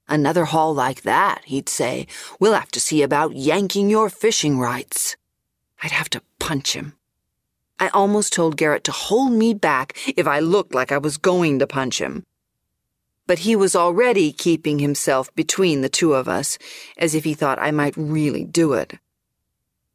Another 0.08 0.46
haul 0.46 0.74
like 0.74 1.02
that, 1.02 1.42
he'd 1.44 1.68
say, 1.68 2.06
we'll 2.40 2.54
have 2.54 2.70
to 2.70 2.80
see 2.80 3.02
about 3.02 3.36
yanking 3.36 3.90
your 3.90 4.08
fishing 4.08 4.58
rights. 4.58 5.16
I'd 5.82 5.90
have 5.90 6.08
to 6.10 6.22
punch 6.38 6.74
him. 6.74 6.97
I 7.80 7.88
almost 7.88 8.32
told 8.32 8.56
Garrett 8.56 8.84
to 8.84 8.92
hold 8.92 9.32
me 9.32 9.54
back 9.54 9.96
if 10.16 10.26
I 10.26 10.40
looked 10.40 10.74
like 10.74 10.90
I 10.90 10.98
was 10.98 11.16
going 11.16 11.58
to 11.60 11.66
punch 11.66 12.00
him. 12.00 12.24
But 13.26 13.40
he 13.40 13.54
was 13.54 13.76
already 13.76 14.32
keeping 14.32 14.78
himself 14.78 15.32
between 15.34 15.82
the 15.82 15.88
two 15.88 16.14
of 16.14 16.28
us, 16.28 16.58
as 16.96 17.14
if 17.14 17.24
he 17.24 17.34
thought 17.34 17.58
I 17.58 17.70
might 17.70 17.96
really 17.96 18.44
do 18.44 18.72
it. 18.72 18.94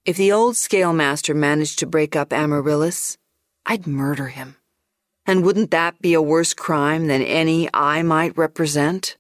If 0.06 0.18
the 0.18 0.32
old 0.32 0.56
scale 0.56 0.94
master 0.94 1.34
managed 1.34 1.80
to 1.80 1.86
break 1.86 2.16
up 2.16 2.32
Amaryllis, 2.32 3.18
I'd 3.66 3.88
murder 3.88 4.28
him. 4.28 4.58
And 5.26 5.44
wouldn't 5.44 5.72
that 5.72 6.02
be 6.02 6.14
a 6.14 6.22
worse 6.22 6.54
crime 6.54 7.08
than 7.08 7.22
any 7.22 7.70
I 7.74 8.04
might 8.04 8.38
represent? 8.38 9.18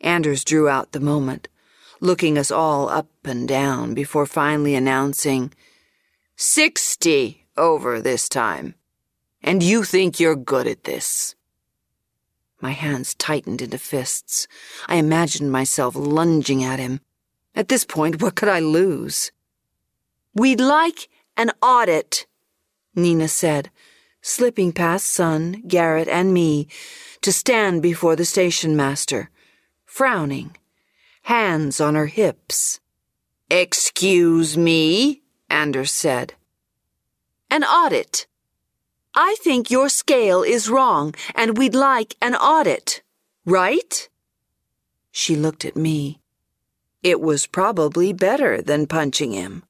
Anders 0.00 0.44
drew 0.44 0.68
out 0.68 0.92
the 0.92 1.00
moment, 1.00 1.48
looking 2.00 2.36
us 2.36 2.50
all 2.50 2.88
up 2.88 3.08
and 3.24 3.46
down 3.46 3.94
before 3.94 4.26
finally 4.26 4.74
announcing, 4.74 5.52
Sixty 6.36 7.43
over 7.56 8.00
this 8.00 8.28
time. 8.28 8.74
And 9.42 9.62
you 9.62 9.84
think 9.84 10.18
you're 10.18 10.36
good 10.36 10.66
at 10.66 10.84
this. 10.84 11.34
My 12.60 12.72
hands 12.72 13.14
tightened 13.14 13.60
into 13.60 13.78
fists. 13.78 14.48
I 14.88 14.96
imagined 14.96 15.52
myself 15.52 15.94
lunging 15.94 16.64
at 16.64 16.78
him. 16.78 17.00
At 17.54 17.68
this 17.68 17.84
point, 17.84 18.22
what 18.22 18.36
could 18.36 18.48
I 18.48 18.60
lose? 18.60 19.32
We'd 20.34 20.60
like 20.60 21.08
an 21.36 21.52
audit, 21.62 22.26
Nina 22.94 23.28
said, 23.28 23.70
slipping 24.22 24.72
past 24.72 25.06
Sun, 25.06 25.64
Garrett, 25.68 26.08
and 26.08 26.32
me 26.32 26.66
to 27.20 27.32
stand 27.32 27.82
before 27.82 28.16
the 28.16 28.24
station 28.24 28.74
master, 28.76 29.30
frowning, 29.84 30.56
hands 31.24 31.80
on 31.80 31.94
her 31.94 32.06
hips. 32.06 32.80
Excuse 33.50 34.56
me, 34.56 35.22
Anders 35.50 35.90
said 35.90 36.34
an 37.50 37.64
audit. 37.64 38.26
I 39.14 39.36
think 39.40 39.70
your 39.70 39.88
scale 39.88 40.42
is 40.42 40.68
wrong 40.68 41.14
and 41.34 41.56
we'd 41.56 41.74
like 41.74 42.16
an 42.20 42.34
audit, 42.34 43.02
right? 43.44 44.08
She 45.12 45.36
looked 45.36 45.64
at 45.64 45.76
me. 45.76 46.20
It 47.02 47.20
was 47.20 47.46
probably 47.46 48.12
better 48.12 48.60
than 48.60 48.86
punching 48.86 49.32
him. 49.32 49.62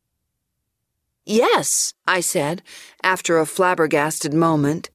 Yes, 1.27 1.95
I 2.07 2.21
said, 2.21 2.63
after 3.03 3.39
a 3.39 3.47
flabbergasted 3.47 4.33
moment. 4.33 4.91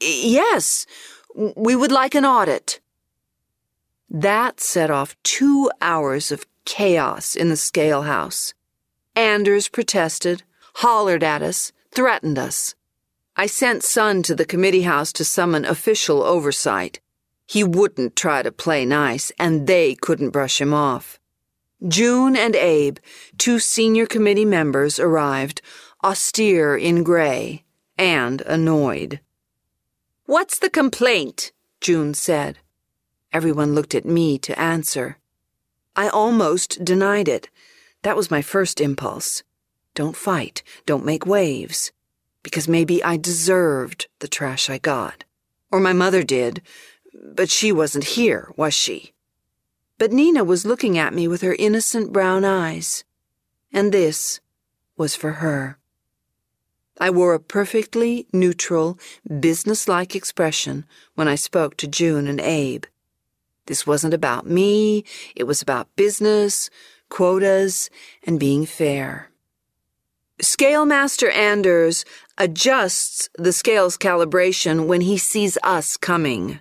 Yes, 0.00 0.86
we 1.34 1.74
would 1.76 1.92
like 1.92 2.14
an 2.14 2.24
audit. 2.24 2.80
That 4.08 4.60
set 4.60 4.90
off 4.90 5.16
two 5.22 5.70
hours 5.80 6.32
of 6.32 6.46
chaos 6.64 7.36
in 7.36 7.48
the 7.48 7.56
scale 7.56 8.02
house. 8.02 8.54
Anders 9.14 9.68
protested, 9.68 10.42
hollered 10.74 11.22
at 11.22 11.42
us, 11.42 11.72
threatened 11.90 12.38
us. 12.38 12.74
I 13.36 13.46
sent 13.46 13.82
Sun 13.82 14.22
to 14.24 14.34
the 14.34 14.44
committee 14.44 14.82
house 14.82 15.12
to 15.14 15.24
summon 15.24 15.64
official 15.64 16.22
oversight. 16.22 17.00
He 17.46 17.64
wouldn't 17.64 18.16
try 18.16 18.42
to 18.42 18.52
play 18.52 18.84
nice, 18.84 19.32
and 19.38 19.66
they 19.66 19.94
couldn't 19.94 20.30
brush 20.30 20.60
him 20.60 20.74
off. 20.74 21.18
June 21.86 22.36
and 22.36 22.54
Abe, 22.54 22.98
two 23.38 23.58
senior 23.58 24.06
committee 24.06 24.44
members, 24.44 24.98
arrived, 24.98 25.62
austere 26.04 26.76
in 26.76 27.02
gray 27.02 27.64
and 27.96 28.40
annoyed. 28.42 29.20
What's 30.26 30.58
the 30.58 30.70
complaint? 30.70 31.52
June 31.80 32.14
said. 32.14 32.58
Everyone 33.32 33.74
looked 33.74 33.94
at 33.94 34.04
me 34.04 34.38
to 34.38 34.58
answer. 34.58 35.18
I 35.96 36.08
almost 36.08 36.84
denied 36.84 37.28
it. 37.28 37.48
That 38.02 38.16
was 38.16 38.30
my 38.30 38.42
first 38.42 38.80
impulse. 38.80 39.42
Don't 39.94 40.16
fight. 40.16 40.62
Don't 40.86 41.04
make 41.04 41.26
waves. 41.26 41.92
Because 42.42 42.68
maybe 42.68 43.02
I 43.04 43.16
deserved 43.16 44.08
the 44.20 44.28
trash 44.28 44.70
I 44.70 44.78
got. 44.78 45.24
Or 45.70 45.80
my 45.80 45.92
mother 45.92 46.22
did. 46.22 46.62
But 47.14 47.50
she 47.50 47.72
wasn't 47.72 48.04
here, 48.04 48.52
was 48.56 48.74
she? 48.74 49.12
But 49.98 50.12
Nina 50.12 50.44
was 50.44 50.64
looking 50.64 50.96
at 50.96 51.12
me 51.12 51.28
with 51.28 51.42
her 51.42 51.56
innocent 51.58 52.12
brown 52.12 52.44
eyes. 52.44 53.04
And 53.72 53.92
this 53.92 54.40
was 54.96 55.14
for 55.14 55.32
her. 55.32 55.78
I 56.98 57.08
wore 57.08 57.32
a 57.32 57.40
perfectly 57.40 58.26
neutral, 58.30 58.98
businesslike 59.40 60.14
expression 60.14 60.84
when 61.14 61.28
I 61.28 61.34
spoke 61.34 61.78
to 61.78 61.86
June 61.86 62.26
and 62.26 62.40
Abe. 62.40 62.84
This 63.64 63.86
wasn't 63.86 64.12
about 64.12 64.46
me, 64.46 65.04
it 65.34 65.44
was 65.44 65.62
about 65.62 65.94
business, 65.96 66.68
quotas, 67.08 67.88
and 68.26 68.38
being 68.38 68.66
fair. 68.66 69.29
Scalemaster 70.42 71.32
Anders 71.34 72.04
adjusts 72.38 73.28
the 73.36 73.52
scale's 73.52 73.98
calibration 73.98 74.86
when 74.86 75.02
he 75.02 75.18
sees 75.18 75.58
us 75.62 75.96
coming. 75.96 76.60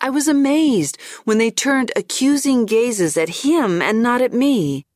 I 0.00 0.10
was 0.10 0.28
amazed 0.28 0.98
when 1.24 1.38
they 1.38 1.50
turned 1.50 1.90
accusing 1.96 2.66
gazes 2.66 3.16
at 3.16 3.44
him 3.44 3.82
and 3.82 4.02
not 4.02 4.20
at 4.20 4.32
me. 4.32 4.86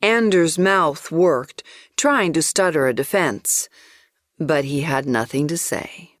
Anders' 0.00 0.58
mouth 0.58 1.10
worked, 1.10 1.62
trying 1.96 2.32
to 2.34 2.42
stutter 2.42 2.86
a 2.86 2.94
defense, 2.94 3.68
but 4.38 4.64
he 4.64 4.82
had 4.82 5.06
nothing 5.06 5.48
to 5.48 5.58
say. 5.58 6.12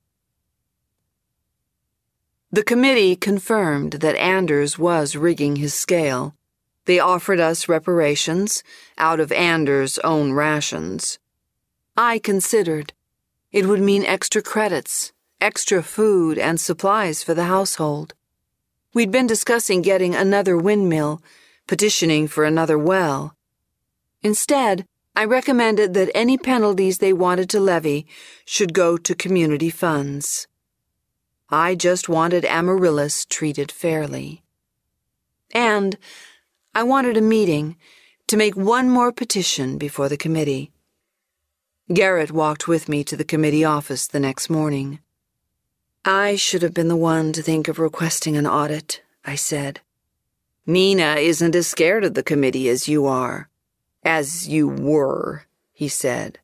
The 2.50 2.62
committee 2.62 3.16
confirmed 3.16 3.94
that 3.94 4.16
Anders 4.16 4.78
was 4.78 5.16
rigging 5.16 5.56
his 5.56 5.74
scale. 5.74 6.34
They 6.86 6.98
offered 6.98 7.40
us 7.40 7.68
reparations 7.68 8.62
out 8.98 9.20
of 9.20 9.32
Anders' 9.32 9.98
own 10.00 10.32
rations. 10.32 11.18
I 11.96 12.18
considered 12.18 12.92
it 13.52 13.66
would 13.66 13.80
mean 13.80 14.04
extra 14.04 14.42
credits, 14.42 15.12
extra 15.40 15.82
food 15.82 16.38
and 16.38 16.60
supplies 16.60 17.22
for 17.22 17.34
the 17.34 17.44
household. 17.44 18.14
We'd 18.92 19.10
been 19.10 19.26
discussing 19.26 19.80
getting 19.80 20.14
another 20.14 20.56
windmill, 20.56 21.22
petitioning 21.66 22.28
for 22.28 22.44
another 22.44 22.78
well. 22.78 23.36
Instead, 24.22 24.86
I 25.16 25.24
recommended 25.24 25.94
that 25.94 26.10
any 26.14 26.36
penalties 26.36 26.98
they 26.98 27.12
wanted 27.12 27.48
to 27.50 27.60
levy 27.60 28.06
should 28.44 28.74
go 28.74 28.96
to 28.96 29.14
community 29.14 29.70
funds. 29.70 30.48
I 31.48 31.76
just 31.76 32.08
wanted 32.08 32.44
Amaryllis 32.44 33.24
treated 33.24 33.70
fairly. 33.70 34.42
And 35.52 35.96
I 36.76 36.82
wanted 36.82 37.16
a 37.16 37.20
meeting 37.20 37.76
to 38.26 38.36
make 38.36 38.56
one 38.56 38.90
more 38.90 39.12
petition 39.12 39.78
before 39.78 40.08
the 40.08 40.16
committee. 40.16 40.72
Garrett 41.92 42.32
walked 42.32 42.66
with 42.66 42.88
me 42.88 43.04
to 43.04 43.16
the 43.16 43.24
committee 43.24 43.64
office 43.64 44.08
the 44.08 44.18
next 44.18 44.50
morning. 44.50 44.98
I 46.04 46.34
should 46.34 46.62
have 46.62 46.74
been 46.74 46.88
the 46.88 46.96
one 46.96 47.32
to 47.32 47.42
think 47.42 47.68
of 47.68 47.78
requesting 47.78 48.36
an 48.36 48.46
audit, 48.46 49.02
I 49.24 49.36
said. 49.36 49.82
Nina 50.66 51.14
isn't 51.16 51.54
as 51.54 51.68
scared 51.68 52.04
of 52.04 52.14
the 52.14 52.22
committee 52.24 52.68
as 52.68 52.88
you 52.88 53.06
are. 53.06 53.48
As 54.02 54.48
you 54.48 54.66
were, 54.66 55.44
he 55.72 55.86
said. 55.86 56.40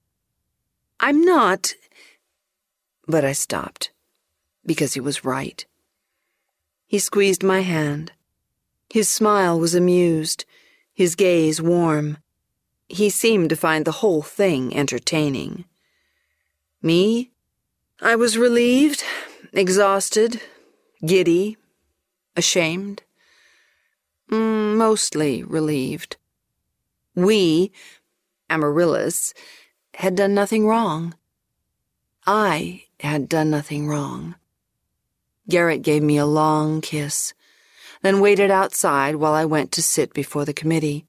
I'm 1.01 1.25
not. 1.25 1.75
But 3.09 3.25
I 3.25 3.33
stopped, 3.33 3.91
because 4.65 4.95
he 4.95 5.01
was 5.01 5.25
right. 5.25 5.67
He 6.87 7.01
squeezed 7.01 7.43
my 7.43 7.63
hand. 7.63 8.13
His 8.91 9.09
smile 9.09 9.59
was 9.59 9.75
amused, 9.75 10.45
his 10.93 11.15
gaze 11.15 11.63
warm. 11.63 12.19
He 12.89 13.09
seemed 13.09 13.51
to 13.51 13.57
find 13.57 13.85
the 13.85 14.01
whole 14.03 14.23
thing 14.23 14.77
entertaining. 14.77 15.65
Me? 16.83 17.31
I 18.01 18.17
was 18.17 18.37
relieved, 18.37 19.05
exhausted, 19.53 20.41
giddy, 21.07 21.57
ashamed. 22.37 23.03
Mm, 24.31 24.77
mostly 24.77 25.45
relieved. 25.45 26.17
We, 27.15 27.71
Amaryllis, 28.49 29.35
had 29.95 30.17
done 30.17 30.35
nothing 30.35 30.67
wrong. 30.67 31.15
I 32.27 32.85
had 32.99 33.29
done 33.29 33.51
nothing 33.51 33.87
wrong. 33.87 34.35
Garrett 35.49 35.83
gave 35.83 36.03
me 36.03 36.17
a 36.17 36.27
long 36.27 36.81
kiss, 36.81 37.35
then 38.03 38.21
waited 38.21 38.51
outside 38.51 39.17
while 39.17 39.35
I 39.35 39.45
went 39.45 39.73
to 39.73 39.83
sit 39.83 40.13
before 40.13 40.45
the 40.45 40.55
committee. 40.55 41.07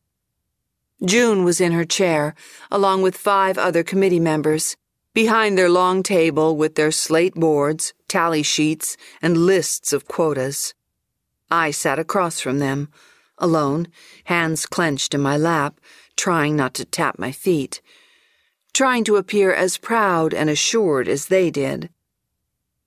June 1.04 1.44
was 1.44 1.60
in 1.60 1.72
her 1.72 1.86
chair, 1.86 2.36
along 2.70 3.02
with 3.02 3.18
five 3.18 3.58
other 3.58 3.84
committee 3.84 4.20
members, 4.20 4.76
behind 5.14 5.58
their 5.58 5.70
long 5.70 6.04
table 6.04 6.56
with 6.56 6.76
their 6.76 6.92
slate 6.92 7.34
boards, 7.34 7.94
tally 8.08 8.44
sheets, 8.44 8.98
and 9.22 9.46
lists 9.46 9.94
of 9.94 10.08
quotas. 10.08 10.74
I 11.50 11.72
sat 11.72 12.00
across 12.00 12.40
from 12.40 12.60
them, 12.60 12.90
alone, 13.38 13.88
hands 14.26 14.66
clenched 14.66 15.14
in 15.14 15.22
my 15.22 15.38
lap, 15.38 15.80
trying 16.16 16.56
not 16.56 16.74
to 16.76 16.86
tap 16.86 17.18
my 17.18 17.32
feet, 17.32 17.82
trying 18.74 19.04
to 19.06 19.18
appear 19.18 19.52
as 19.52 19.78
proud 19.78 20.34
and 20.34 20.50
assured 20.50 21.08
as 21.08 21.26
they 21.26 21.50
did. 21.50 21.90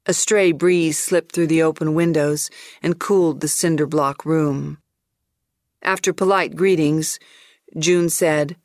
A 0.07 0.13
stray 0.13 0.53
breeze 0.53 0.99
slipped 0.99 1.33
through 1.33 1.47
the 1.47 1.63
open 1.63 1.95
windows 1.95 2.51
and 2.83 2.99
cooled 2.99 3.41
the 3.41 3.49
cinder 3.49 3.87
block 3.87 4.27
room. 4.27 4.79
After 5.83 6.13
polite 6.13 6.57
greetings, 6.57 7.19
June 7.79 8.11
said, 8.11 8.57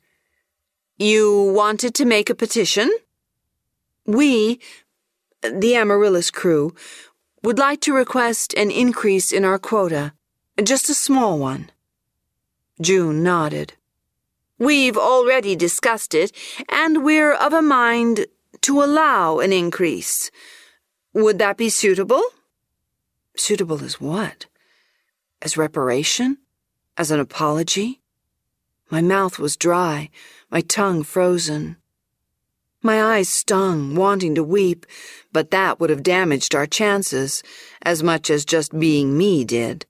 You 0.97 1.51
wanted 1.55 1.93
to 1.95 2.05
make 2.05 2.29
a 2.29 2.35
petition? 2.35 2.91
We, 4.05 4.59
the 5.41 5.75
Amaryllis 5.75 6.29
crew, 6.29 6.73
would 7.43 7.57
like 7.57 7.79
to 7.81 7.93
request 7.93 8.53
an 8.55 8.69
increase 8.69 9.31
in 9.31 9.45
our 9.45 9.59
quota, 9.59 10.13
just 10.61 10.89
a 10.89 10.93
small 10.93 11.39
one. 11.39 11.71
June 12.81 13.23
nodded. 13.23 13.73
We've 14.57 14.97
already 14.97 15.55
discussed 15.55 16.13
it, 16.13 16.33
and 16.67 17.03
we're 17.03 17.33
of 17.33 17.53
a 17.53 17.61
mind 17.61 18.25
to 18.61 18.83
allow 18.83 19.39
an 19.39 19.53
increase. 19.53 20.31
Would 21.13 21.39
that 21.39 21.57
be 21.57 21.69
suitable? 21.69 22.23
Suitable 23.35 23.83
as 23.83 23.99
what? 23.99 24.45
As 25.41 25.57
reparation? 25.57 26.37
As 26.97 27.11
an 27.11 27.19
apology? 27.19 28.01
My 28.91 29.01
mouth 29.01 29.39
was 29.39 29.55
dry, 29.55 30.09
my 30.51 30.61
tongue 30.61 31.03
frozen. 31.03 31.77
My 32.81 33.01
eyes 33.01 33.29
stung, 33.29 33.95
wanting 33.95 34.35
to 34.35 34.43
weep, 34.43 34.85
but 35.31 35.51
that 35.51 35.79
would 35.79 35.89
have 35.89 36.03
damaged 36.03 36.55
our 36.55 36.65
chances 36.65 37.43
as 37.81 38.01
much 38.01 38.29
as 38.29 38.45
just 38.45 38.77
being 38.77 39.17
me 39.17 39.43
did. 39.43 39.85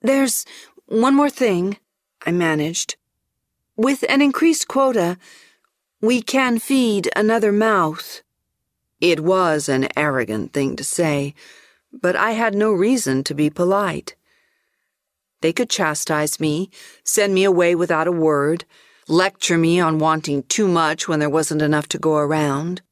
There's 0.00 0.46
one 0.86 1.14
more 1.14 1.30
thing, 1.30 1.78
I 2.24 2.32
managed. 2.32 2.96
With 3.76 4.04
an 4.08 4.22
increased 4.22 4.68
quota, 4.68 5.18
we 6.00 6.22
can 6.22 6.58
feed 6.58 7.10
another 7.16 7.52
mouth. 7.52 8.22
It 9.00 9.20
was 9.20 9.68
an 9.68 9.88
arrogant 9.96 10.52
thing 10.52 10.76
to 10.76 10.84
say, 10.84 11.34
but 11.92 12.14
I 12.14 12.32
had 12.32 12.54
no 12.54 12.72
reason 12.72 13.24
to 13.24 13.34
be 13.34 13.48
polite. 13.48 14.14
They 15.40 15.52
could 15.52 15.70
chastise 15.70 16.38
me, 16.38 16.70
send 17.02 17.32
me 17.32 17.44
away 17.44 17.74
without 17.74 18.06
a 18.06 18.12
word, 18.12 18.66
lecture 19.08 19.56
me 19.56 19.80
on 19.80 19.98
wanting 19.98 20.42
too 20.44 20.68
much 20.68 21.08
when 21.08 21.18
there 21.18 21.30
wasn't 21.30 21.62
enough 21.62 21.88
to 21.88 21.98
go 21.98 22.16
around, 22.16 22.82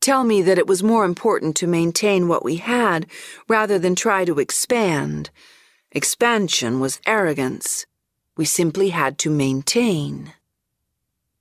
tell 0.00 0.24
me 0.24 0.40
that 0.40 0.58
it 0.58 0.66
was 0.66 0.82
more 0.82 1.04
important 1.04 1.56
to 1.56 1.66
maintain 1.66 2.26
what 2.26 2.42
we 2.42 2.56
had 2.56 3.06
rather 3.46 3.78
than 3.78 3.94
try 3.94 4.24
to 4.24 4.38
expand. 4.38 5.28
Expansion 5.92 6.80
was 6.80 7.00
arrogance. 7.06 7.84
We 8.36 8.46
simply 8.46 8.90
had 8.90 9.18
to 9.18 9.30
maintain. 9.30 10.32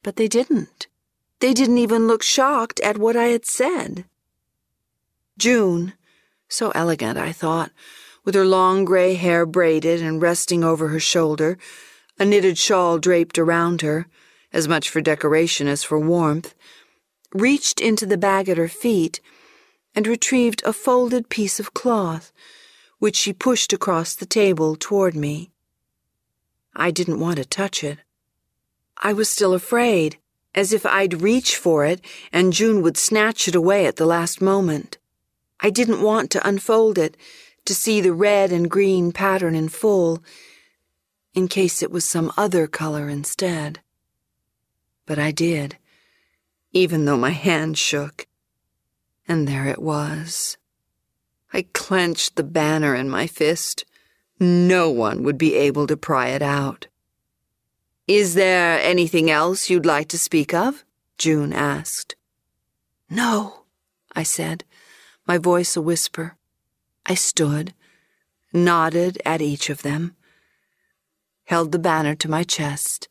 But 0.04 0.18
they 0.18 0.28
didn't. 0.28 0.88
They 1.40 1.54
didn't 1.54 1.78
even 1.78 2.08
look 2.08 2.22
shocked 2.22 2.82
at 2.82 2.98
what 2.98 3.16
I 3.16 3.28
had 3.28 3.46
said. 3.46 4.04
June, 5.40 5.94
so 6.50 6.70
elegant, 6.72 7.18
I 7.18 7.32
thought, 7.32 7.72
with 8.26 8.36
her 8.36 8.46
long 8.46 8.84
gray 8.84 9.16
hair 9.16 9.46
braided 9.46 10.02
and 10.02 10.22
resting 10.22 10.64
over 10.64 10.90
her 10.90 11.00
shoulder, 11.00 11.58
a 12.20 12.26
knitted 12.26 12.58
shawl 12.58 13.00
draped 13.00 13.40
around 13.40 13.82
her, 13.82 14.08
as 14.52 14.68
much 14.68 14.90
for 14.90 15.00
decoration 15.00 15.68
as 15.68 15.84
for 15.84 15.98
warmth, 15.98 16.54
reached 17.34 17.80
into 17.80 18.06
the 18.06 18.18
bag 18.18 18.50
at 18.50 18.58
her 18.58 18.68
feet 18.68 19.22
and 19.96 20.06
retrieved 20.06 20.62
a 20.66 20.74
folded 20.74 21.30
piece 21.30 21.60
of 21.60 21.74
cloth, 21.74 22.34
which 23.00 23.16
she 23.16 23.32
pushed 23.32 23.72
across 23.72 24.14
the 24.14 24.26
table 24.26 24.76
toward 24.76 25.16
me. 25.16 25.52
I 26.76 26.92
didn't 26.92 27.20
want 27.20 27.38
to 27.38 27.46
touch 27.46 27.84
it. 27.84 28.00
I 28.98 29.14
was 29.14 29.30
still 29.30 29.54
afraid, 29.54 30.18
as 30.54 30.74
if 30.74 30.86
I'd 30.86 31.22
reach 31.22 31.56
for 31.56 31.86
it 31.86 32.02
and 32.34 32.52
June 32.52 32.82
would 32.82 32.98
snatch 32.98 33.48
it 33.48 33.56
away 33.56 33.86
at 33.86 33.96
the 33.96 34.06
last 34.06 34.42
moment. 34.42 34.98
I 35.62 35.70
didn't 35.70 36.02
want 36.02 36.32
to 36.32 36.48
unfold 36.48 36.98
it 36.98 37.18
to 37.66 37.76
see 37.76 38.02
the 38.02 38.14
red 38.14 38.52
and 38.52 38.70
green 38.70 39.12
pattern 39.12 39.56
in 39.56 39.70
full, 39.70 40.24
in 41.34 41.48
case 41.48 41.84
it 41.84 41.92
was 41.92 42.06
some 42.06 42.32
other 42.38 42.68
color 42.68 43.10
instead. 43.10 43.80
But 45.06 45.20
I 45.20 45.32
did, 45.32 45.78
even 46.72 47.06
though 47.06 47.18
my 47.18 47.32
hand 47.32 47.78
shook. 47.78 48.28
And 49.28 49.48
there 49.48 49.68
it 49.68 49.82
was. 49.82 50.58
I 51.54 51.66
clenched 51.74 52.36
the 52.36 52.44
banner 52.44 52.96
in 52.96 53.10
my 53.10 53.28
fist. 53.28 53.86
No 54.40 54.90
one 54.90 55.24
would 55.24 55.38
be 55.38 55.56
able 55.56 55.88
to 55.88 55.98
pry 55.98 56.30
it 56.30 56.42
out. 56.42 56.88
Is 58.08 58.34
there 58.34 58.80
anything 58.80 59.30
else 59.30 59.70
you'd 59.70 59.86
like 59.86 60.08
to 60.10 60.18
speak 60.18 60.54
of? 60.54 60.84
June 61.18 61.54
asked. 61.54 62.16
No, 63.10 63.66
I 64.16 64.24
said, 64.24 64.64
my 65.30 65.38
voice 65.38 65.78
a 65.78 65.82
whisper. 65.82 66.36
I 67.06 67.14
stood, 67.14 67.76
nodded 68.52 69.22
at 69.24 69.44
each 69.44 69.70
of 69.70 69.84
them, 69.84 70.16
held 71.46 71.72
the 71.72 71.78
banner 71.78 72.16
to 72.16 72.28
my 72.28 72.42
chest, 72.42 73.08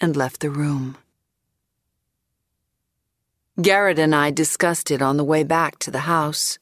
and 0.00 0.14
left 0.14 0.38
the 0.38 0.48
room. 0.48 0.96
Garrett 3.60 3.98
and 3.98 4.14
I 4.14 4.30
discussed 4.30 4.92
it 4.92 5.02
on 5.02 5.16
the 5.16 5.24
way 5.24 5.42
back 5.42 5.80
to 5.80 5.90
the 5.90 6.06
house. 6.06 6.60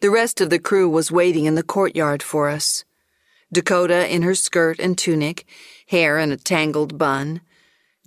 The 0.00 0.10
rest 0.10 0.40
of 0.40 0.48
the 0.48 0.58
crew 0.58 0.88
was 0.88 1.12
waiting 1.12 1.44
in 1.44 1.54
the 1.54 1.62
courtyard 1.62 2.22
for 2.22 2.48
us. 2.48 2.86
Dakota 3.52 4.10
in 4.10 4.22
her 4.22 4.34
skirt 4.34 4.78
and 4.80 4.96
tunic, 4.96 5.44
hair 5.88 6.18
in 6.18 6.32
a 6.32 6.38
tangled 6.38 6.96
bun. 6.96 7.42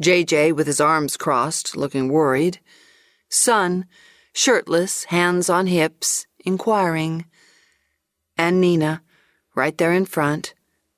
JJ 0.01 0.55
with 0.55 0.65
his 0.65 0.81
arms 0.81 1.15
crossed, 1.15 1.77
looking 1.77 2.09
worried. 2.09 2.59
Sun, 3.29 3.85
shirtless, 4.38 5.05
hands 5.05 5.49
on 5.49 5.65
hips, 5.65 6.27
inquiring. 6.45 7.25
And 8.38 8.61
Nina, 8.61 9.01
right 9.55 9.75
there 9.75 9.91
in 9.91 10.05
front, 10.05 10.53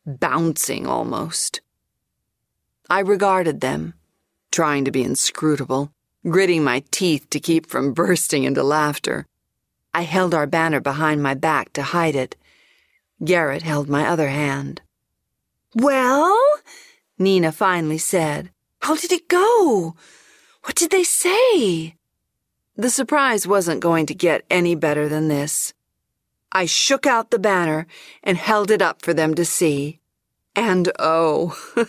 bouncing 0.05 0.85
almost. 0.85 1.61
I 2.89 2.99
regarded 2.99 3.61
them, 3.61 3.93
trying 4.51 4.83
to 4.83 4.91
be 4.91 5.03
inscrutable, 5.03 5.93
gritting 6.27 6.65
my 6.65 6.83
teeth 6.91 7.29
to 7.29 7.39
keep 7.39 7.65
from 7.65 7.93
bursting 8.01 8.43
into 8.43 8.61
laughter. 8.61 9.25
I 9.93 10.01
held 10.01 10.33
our 10.33 10.45
banner 10.45 10.81
behind 10.81 11.23
my 11.23 11.33
back 11.33 11.71
to 11.73 11.81
hide 11.81 12.15
it. 12.15 12.35
Garrett 13.23 13.63
held 13.63 13.87
my 13.87 14.05
other 14.05 14.27
hand. 14.27 14.81
Well? 15.73 16.37
Nina 17.17 17.53
finally 17.53 17.99
said. 17.99 18.51
How 18.81 18.97
did 18.97 19.13
it 19.13 19.29
go? 19.29 19.95
What 20.63 20.75
did 20.75 20.91
they 20.91 21.03
say? 21.03 21.95
The 22.79 22.89
surprise 22.89 23.45
wasn't 23.45 23.81
going 23.81 24.05
to 24.05 24.15
get 24.15 24.45
any 24.49 24.73
better 24.73 25.09
than 25.09 25.27
this. 25.27 25.73
I 26.53 26.65
shook 26.65 27.05
out 27.05 27.29
the 27.29 27.37
banner 27.37 27.87
and 28.23 28.37
held 28.37 28.71
it 28.71 28.81
up 28.81 29.01
for 29.01 29.13
them 29.13 29.35
to 29.35 29.43
see. 29.43 29.99
And 30.55 30.89
oh, 30.97 31.57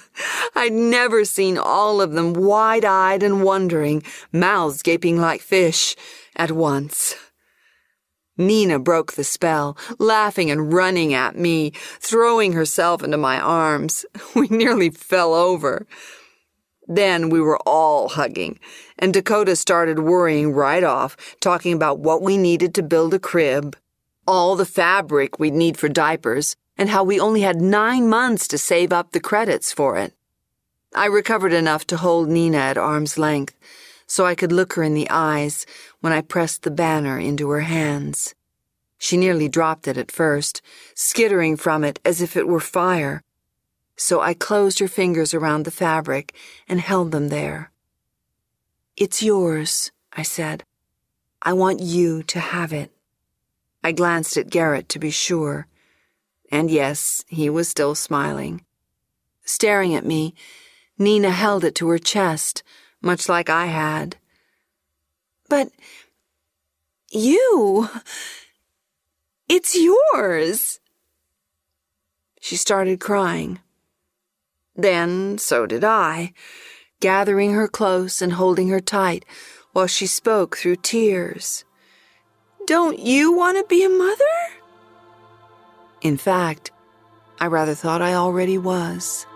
I'd 0.57 0.73
never 0.73 1.25
seen 1.25 1.59
all 1.59 2.01
of 2.01 2.15
them 2.15 2.33
wide 2.33 2.85
eyed 2.85 3.23
and 3.23 3.45
wondering, 3.45 4.03
mouths 4.33 4.83
gaping 4.83 5.21
like 5.21 5.43
fish, 5.43 5.95
at 6.35 6.51
once. 6.51 7.15
Nina 8.37 8.81
broke 8.81 9.13
the 9.13 9.23
spell, 9.23 9.79
laughing 10.01 10.51
and 10.51 10.73
running 10.73 11.15
at 11.15 11.37
me, 11.37 11.71
throwing 12.01 12.53
herself 12.55 13.05
into 13.05 13.17
my 13.17 13.39
arms. 13.39 14.05
We 14.35 14.49
nearly 14.49 14.91
fell 14.91 15.35
over. 15.35 15.87
Then 16.93 17.31
we 17.31 17.41
were 17.41 17.61
all 17.65 18.09
hugging, 18.09 18.59
and 18.99 19.15
Dakota 19.15 19.55
started 19.55 20.01
worrying 20.01 20.51
right 20.51 20.83
off, 20.83 21.17
talking 21.41 21.73
about 21.73 22.01
what 22.01 22.21
we 22.21 22.37
needed 22.37 22.75
to 22.75 22.83
build 22.83 23.15
a 23.15 23.21
crib, 23.21 23.77
all 24.27 24.57
the 24.57 24.67
fabric 24.67 25.39
we'd 25.39 25.55
need 25.55 25.77
for 25.77 25.89
diapers, 25.89 26.57
and 26.77 26.89
how 26.89 27.05
we 27.05 27.21
only 27.21 27.43
had 27.43 27.61
nine 27.61 28.09
months 28.09 28.49
to 28.49 28.59
save 28.59 28.93
up 28.93 29.13
the 29.13 29.21
credits 29.21 29.73
for 29.73 29.97
it. 29.97 30.15
I 30.93 31.07
recovered 31.07 31.53
enough 31.53 31.87
to 31.87 31.97
hold 31.97 32.29
Nina 32.29 32.59
at 32.59 32.77
arm's 32.77 33.17
length 33.17 33.55
so 34.09 34.27
I 34.27 34.35
could 34.35 34.51
look 34.51 34.73
her 34.73 34.83
in 34.83 34.95
the 34.95 35.09
eyes 35.09 35.67
when 36.01 36.13
I 36.13 36.23
pressed 36.23 36.65
the 36.65 36.73
banner 36.73 37.21
into 37.21 37.51
her 37.51 37.61
hands. 37.61 38.35
She 38.99 39.17
nearly 39.17 39.49
dropped 39.49 39.87
it 39.87 39.97
at 39.97 40.11
first, 40.11 40.61
skittering 40.97 41.57
from 41.57 41.85
it 41.85 42.01
as 42.05 42.21
if 42.21 42.37
it 42.37 42.49
were 42.49 42.59
fire 42.59 43.23
so 44.01 44.23
I 44.23 44.33
closed 44.33 44.79
her 44.79 44.89
fingers 44.89 45.35
around 45.35 45.67
the 45.67 45.71
fabric 45.71 46.35
and 46.67 46.81
held 46.81 47.13
them 47.13 47.29
there. 47.29 47.71
It's 48.97 49.23
yours, 49.23 49.93
I 50.11 50.23
said. 50.23 50.65
I 51.43 51.53
want 51.53 51.81
you 51.81 52.23
to 52.23 52.41
have 52.41 52.73
it. 52.73 52.93
I 53.85 53.93
glanced 53.93 54.39
at 54.39 54.49
Garrett 54.49 54.89
to 54.89 54.99
be 54.99 55.11
sure. 55.11 55.67
And 56.51 56.71
yes, 56.71 57.27
he 57.29 57.51
was 57.51 57.69
still 57.69 57.95
smiling. 57.95 58.65
Staring 59.45 59.95
at 59.95 60.07
me, 60.07 60.35
Nina 60.97 61.31
held 61.31 61.63
it 61.63 61.75
to 61.75 61.89
her 61.91 61.99
chest, 61.99 62.63
much 63.03 63.29
like 63.29 63.51
I 63.51 63.67
had. 63.67 64.17
But 65.51 65.73
you. 67.11 67.91
It's 69.47 69.77
yours. 69.77 70.81
She 72.41 72.57
started 72.57 72.99
crying. 72.99 73.59
Then 74.81 75.37
so 75.37 75.67
did 75.67 75.85
I, 75.85 76.33
gathering 77.01 77.53
her 77.53 77.69
close 77.69 78.23
and 78.23 78.33
holding 78.33 78.69
her 78.69 78.81
tight 78.81 79.27
while 79.73 79.87
she 79.87 80.07
spoke 80.07 80.57
through 80.57 80.77
tears. 80.77 81.67
Don't 82.67 82.99
you 82.99 83.31
want 83.31 83.59
to 83.59 83.65
be 83.65 83.85
a 83.85 83.91
mother? 83.91 84.25
In 86.01 86.17
fact, 86.17 86.71
I 87.39 87.47
rather 87.47 87.75
thought 87.75 88.01
I 88.01 88.15
already 88.15 88.57
was. 88.57 89.27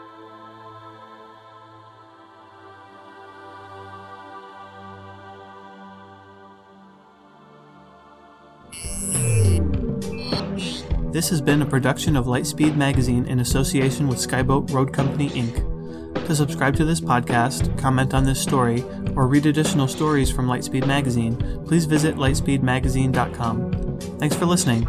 This 11.14 11.28
has 11.28 11.40
been 11.40 11.62
a 11.62 11.66
production 11.66 12.16
of 12.16 12.26
Lightspeed 12.26 12.74
Magazine 12.74 13.24
in 13.26 13.38
association 13.38 14.08
with 14.08 14.18
Skyboat 14.18 14.72
Road 14.72 14.92
Company, 14.92 15.30
Inc. 15.30 16.26
To 16.26 16.34
subscribe 16.34 16.74
to 16.74 16.84
this 16.84 17.00
podcast, 17.00 17.78
comment 17.78 18.14
on 18.14 18.24
this 18.24 18.42
story, 18.42 18.82
or 19.14 19.28
read 19.28 19.46
additional 19.46 19.86
stories 19.86 20.28
from 20.28 20.48
Lightspeed 20.48 20.88
Magazine, 20.88 21.36
please 21.66 21.84
visit 21.84 22.16
lightspeedmagazine.com. 22.16 24.00
Thanks 24.18 24.34
for 24.34 24.46
listening. 24.46 24.88